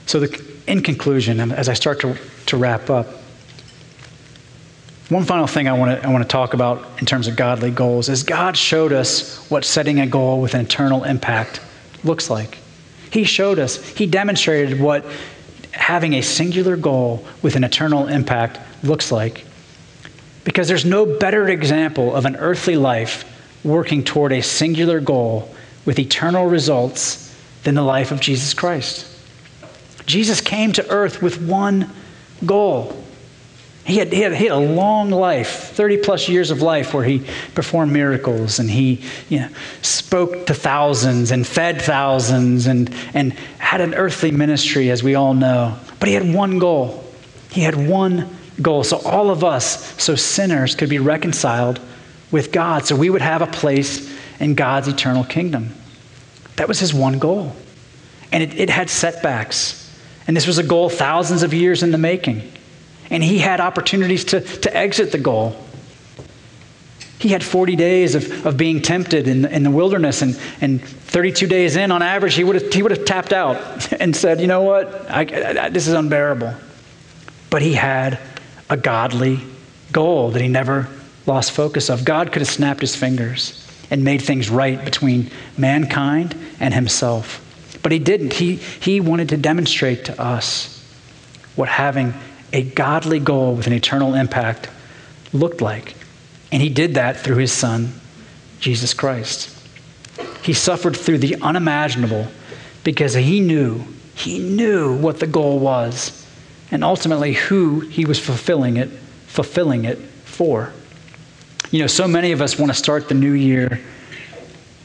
[0.05, 3.07] So, the, in conclusion, as I start to, to wrap up,
[5.09, 7.69] one final thing I want to I want to talk about in terms of godly
[7.71, 11.59] goals is God showed us what setting a goal with an eternal impact
[12.03, 12.57] looks like.
[13.11, 15.05] He showed us, He demonstrated what
[15.71, 19.45] having a singular goal with an eternal impact looks like.
[20.45, 23.23] Because there's no better example of an earthly life
[23.63, 25.53] working toward a singular goal
[25.85, 29.12] with eternal results than the life of Jesus Christ.
[30.05, 31.89] Jesus came to earth with one
[32.45, 33.03] goal.
[33.85, 37.03] He had, he, had, he had a long life, 30 plus years of life, where
[37.03, 39.49] he performed miracles and he you know,
[39.81, 45.33] spoke to thousands and fed thousands and, and had an earthly ministry, as we all
[45.33, 45.77] know.
[45.99, 47.03] But he had one goal.
[47.51, 48.29] He had one
[48.61, 48.85] goal.
[48.85, 51.81] So all of us, so sinners, could be reconciled
[52.31, 55.73] with God, so we would have a place in God's eternal kingdom.
[56.55, 57.53] That was his one goal.
[58.31, 59.82] And it, it had setbacks.
[60.27, 62.51] And this was a goal thousands of years in the making.
[63.09, 65.55] And he had opportunities to, to exit the goal.
[67.19, 71.47] He had 40 days of, of being tempted in, in the wilderness, and, and 32
[71.47, 74.47] days in, on average, he would have, he would have tapped out and said, You
[74.47, 75.09] know what?
[75.09, 76.53] I, I, this is unbearable.
[77.49, 78.19] But he had
[78.69, 79.39] a godly
[79.91, 80.89] goal that he never
[81.25, 82.03] lost focus of.
[82.03, 83.59] God could have snapped his fingers
[83.89, 87.39] and made things right between mankind and himself.
[87.83, 88.33] But he didn't.
[88.33, 90.83] He, he wanted to demonstrate to us
[91.55, 92.13] what having
[92.51, 94.69] a godly goal with an eternal impact
[95.33, 95.95] looked like.
[96.51, 97.93] And he did that through his son,
[98.59, 99.49] Jesus Christ.
[100.43, 102.27] He suffered through the unimaginable
[102.83, 103.83] because he knew,
[104.15, 106.25] he knew what the goal was
[106.71, 108.89] and ultimately who he was fulfilling it,
[109.27, 110.71] fulfilling it for.
[111.71, 113.79] You know, so many of us want to start the new year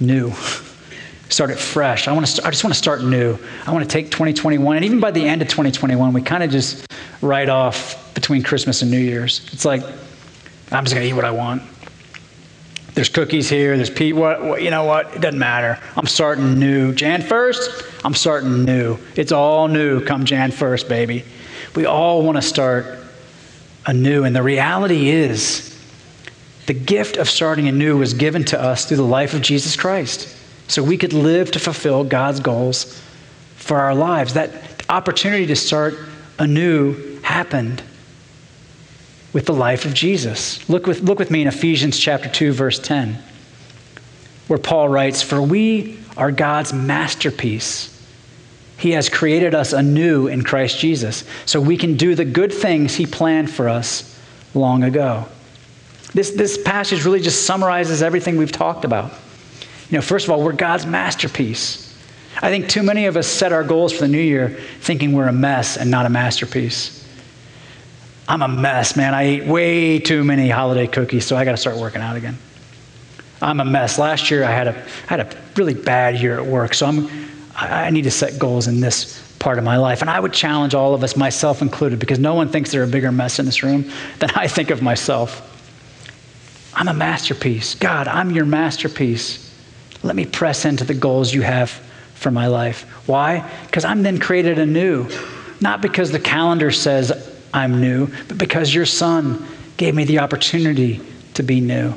[0.01, 0.31] new
[1.29, 2.09] start it fresh.
[2.09, 3.39] I, want to st- I just want to start new.
[3.67, 6.51] I want to take 2021, and even by the end of 2021, we kind of
[6.51, 6.87] just
[7.21, 9.49] write off between Christmas and New Year's.
[9.53, 9.83] It's like,
[10.71, 11.63] I'm just going to eat what I want.
[12.95, 13.77] There's cookies here.
[13.77, 14.17] There's Pete.
[14.17, 15.15] What, what, you know what?
[15.15, 15.79] It doesn't matter.
[15.97, 16.93] I'm starting new.
[16.93, 18.99] Jan 1st, I'm starting new.
[19.15, 21.25] It's all new come Jan 1st, baby.
[21.77, 22.99] We all want to start
[23.87, 24.25] anew.
[24.25, 25.79] And the reality is,
[26.67, 30.38] the gift of starting anew was given to us through the life of Jesus Christ
[30.69, 33.01] so we could live to fulfill God's goals
[33.57, 34.35] for our lives.
[34.35, 34.53] That
[34.89, 35.95] opportunity to start
[36.39, 37.83] anew happened
[39.33, 40.67] with the life of Jesus.
[40.69, 43.19] Look with, look with me in Ephesians chapter 2, verse 10,
[44.47, 47.95] where Paul writes, For we are God's masterpiece.
[48.79, 52.95] He has created us anew in Christ Jesus, so we can do the good things
[52.95, 54.19] He planned for us
[54.55, 55.27] long ago.
[56.15, 59.13] This, this passage really just summarizes everything we've talked about.
[59.91, 61.85] You know, first of all, we're God's masterpiece.
[62.41, 65.29] I think too many of us set our goals for the new year thinking we're
[65.29, 66.95] a mess and not a masterpiece.
[68.29, 69.15] I'm a mess, man.
[69.15, 72.37] I ate way too many holiday cookies, so I got to start working out again.
[73.41, 73.99] I'm a mess.
[73.99, 77.09] Last year I had a, I had a really bad year at work, so I'm,
[77.57, 80.03] I need to set goals in this part of my life.
[80.03, 82.89] And I would challenge all of us, myself included, because no one thinks they're a
[82.89, 85.45] bigger mess in this room than I think of myself.
[86.75, 87.75] I'm a masterpiece.
[87.75, 89.48] God, I'm your masterpiece.
[90.03, 91.71] Let me press into the goals you have
[92.15, 92.83] for my life.
[93.07, 93.49] Why?
[93.67, 95.09] Because I'm then created anew.
[95.61, 99.47] Not because the calendar says I'm new, but because your son
[99.77, 101.01] gave me the opportunity
[101.35, 101.95] to be new.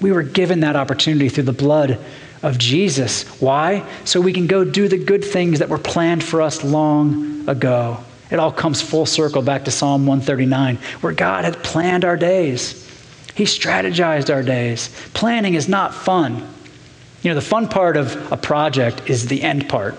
[0.00, 1.98] We were given that opportunity through the blood
[2.42, 3.24] of Jesus.
[3.40, 3.86] Why?
[4.04, 7.98] So we can go do the good things that were planned for us long ago.
[8.30, 12.78] It all comes full circle back to Psalm 139, where God had planned our days.
[13.34, 14.88] He strategized our days.
[15.14, 16.48] Planning is not fun.
[17.22, 19.96] You know, the fun part of a project is the end part.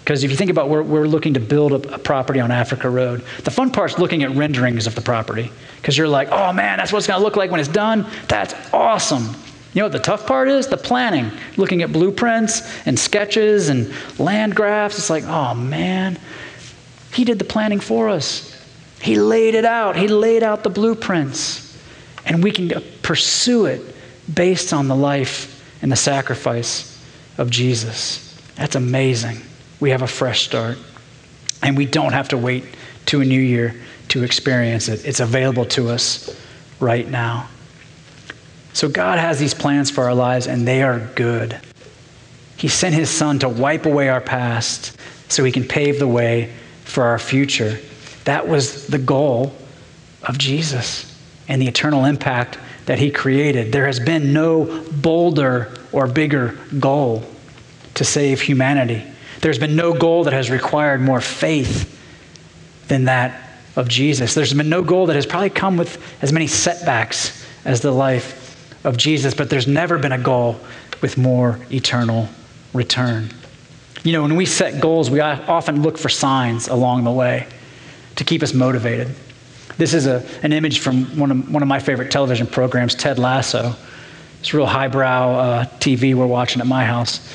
[0.00, 2.90] Because if you think about we're, we're looking to build a, a, property on Africa
[2.90, 5.50] Road, the fun part is looking at renderings of the property.
[5.76, 8.06] Because you're like, oh man, that's what it's going to look like when it's done.
[8.28, 9.22] That's awesome.
[9.72, 10.66] You know what the tough part is?
[10.66, 11.30] The planning.
[11.56, 14.98] Looking at blueprints and sketches and land graphs.
[14.98, 16.18] It's like, oh man,
[17.12, 18.50] he did the planning for us.
[19.00, 21.62] He laid it out, He laid out the blueprints.
[22.26, 23.80] And we can pursue it
[24.32, 25.53] based on the life
[25.84, 26.98] and the sacrifice
[27.36, 28.34] of Jesus.
[28.56, 29.36] That's amazing.
[29.80, 30.78] We have a fresh start.
[31.62, 32.64] And we don't have to wait
[33.06, 33.74] to a new year
[34.08, 35.04] to experience it.
[35.04, 36.34] It's available to us
[36.80, 37.50] right now.
[38.72, 41.60] So God has these plans for our lives, and they are good.
[42.56, 46.50] He sent His Son to wipe away our past so He can pave the way
[46.84, 47.78] for our future.
[48.24, 49.54] That was the goal
[50.22, 51.14] of Jesus
[51.46, 52.56] and the eternal impact
[52.86, 53.72] that he created.
[53.72, 57.24] There has been no bolder or bigger goal
[57.94, 59.02] to save humanity.
[59.40, 61.90] There's been no goal that has required more faith
[62.88, 63.40] than that
[63.76, 64.34] of Jesus.
[64.34, 68.40] There's been no goal that has probably come with as many setbacks as the life
[68.84, 70.60] of Jesus, but there's never been a goal
[71.00, 72.28] with more eternal
[72.72, 73.30] return.
[74.02, 77.46] You know, when we set goals, we often look for signs along the way
[78.16, 79.14] to keep us motivated.
[79.76, 83.18] This is a, an image from one of, one of my favorite television programs, Ted
[83.18, 83.74] Lasso.
[84.40, 87.28] It's real highbrow uh, TV we're watching at my house.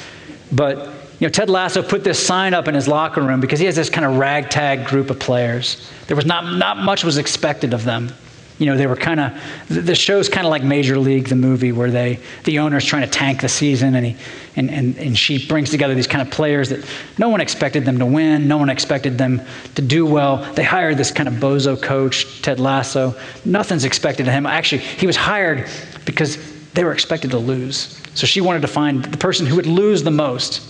[0.52, 0.78] But
[1.20, 3.76] you know, Ted Lasso put this sign up in his locker room because he has
[3.76, 5.90] this kind of ragtag group of players.
[6.08, 8.14] There was not, not much was expected of them
[8.60, 9.34] you know, they were kind of,
[9.70, 13.10] the show's kind of like Major League, the movie, where they, the owner's trying to
[13.10, 14.16] tank the season and, he,
[14.58, 16.86] and, and, and she brings together these kind of players that
[17.18, 18.50] no one expected them to win.
[18.50, 19.42] No one expected them
[19.76, 20.38] to do well.
[20.54, 23.16] They hired this kind of bozo coach, Ted Lasso.
[23.46, 24.46] Nothing's expected of him.
[24.46, 25.70] Actually, he was hired
[26.04, 26.38] because
[26.74, 28.02] they were expected to lose.
[28.14, 30.62] So she wanted to find the person who would lose the most.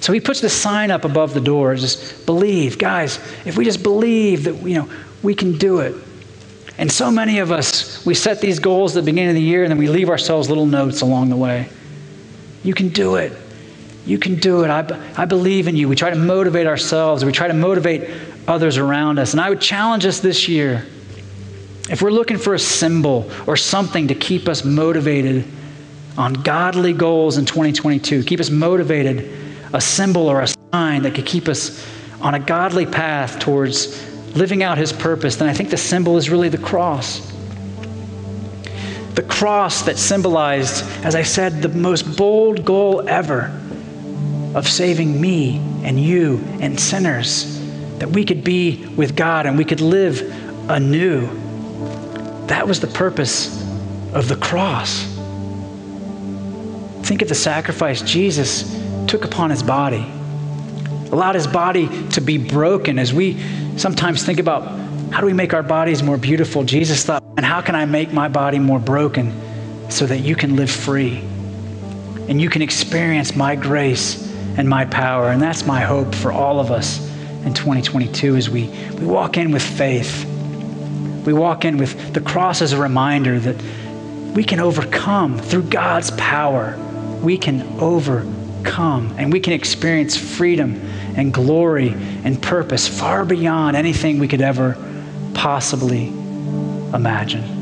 [0.00, 3.82] So he puts this sign up above the door, just believe, guys, if we just
[3.84, 4.90] believe that, you know,
[5.22, 5.94] we can do it.
[6.80, 9.64] And so many of us, we set these goals at the beginning of the year
[9.64, 11.68] and then we leave ourselves little notes along the way.
[12.62, 13.34] You can do it.
[14.06, 14.70] You can do it.
[14.70, 15.90] I, I believe in you.
[15.90, 18.08] We try to motivate ourselves, we try to motivate
[18.48, 19.32] others around us.
[19.32, 20.86] And I would challenge us this year
[21.90, 25.44] if we're looking for a symbol or something to keep us motivated
[26.16, 29.30] on godly goals in 2022, keep us motivated,
[29.74, 31.86] a symbol or a sign that could keep us
[32.22, 36.30] on a godly path towards living out his purpose, then I think the symbol is
[36.30, 37.30] really the cross.
[39.14, 43.56] The cross that symbolized, as I said, the most bold goal ever
[44.54, 47.58] of saving me and you and sinners,
[47.98, 50.20] that we could be with God and we could live
[50.70, 51.26] anew.
[52.46, 53.60] That was the purpose
[54.12, 55.04] of the cross.
[57.02, 60.06] Think of the sacrifice Jesus took upon his body,
[61.12, 63.40] allowed his body to be broken as we
[63.76, 64.62] sometimes think about
[65.10, 66.62] how do we make our bodies more beautiful?
[66.62, 69.32] Jesus thought, and how can I make my body more broken
[69.90, 71.18] so that you can live free
[72.28, 75.30] and you can experience my grace and my power?
[75.30, 77.00] And that's my hope for all of us
[77.44, 80.24] in 2022 as we, we walk in with faith.
[81.26, 83.56] We walk in with the cross as a reminder that
[84.34, 86.78] we can overcome through God's power.
[87.20, 90.80] We can overcome and we can experience freedom
[91.16, 91.90] and glory
[92.24, 94.76] and purpose far beyond anything we could ever
[95.34, 96.08] possibly
[96.92, 97.59] imagine.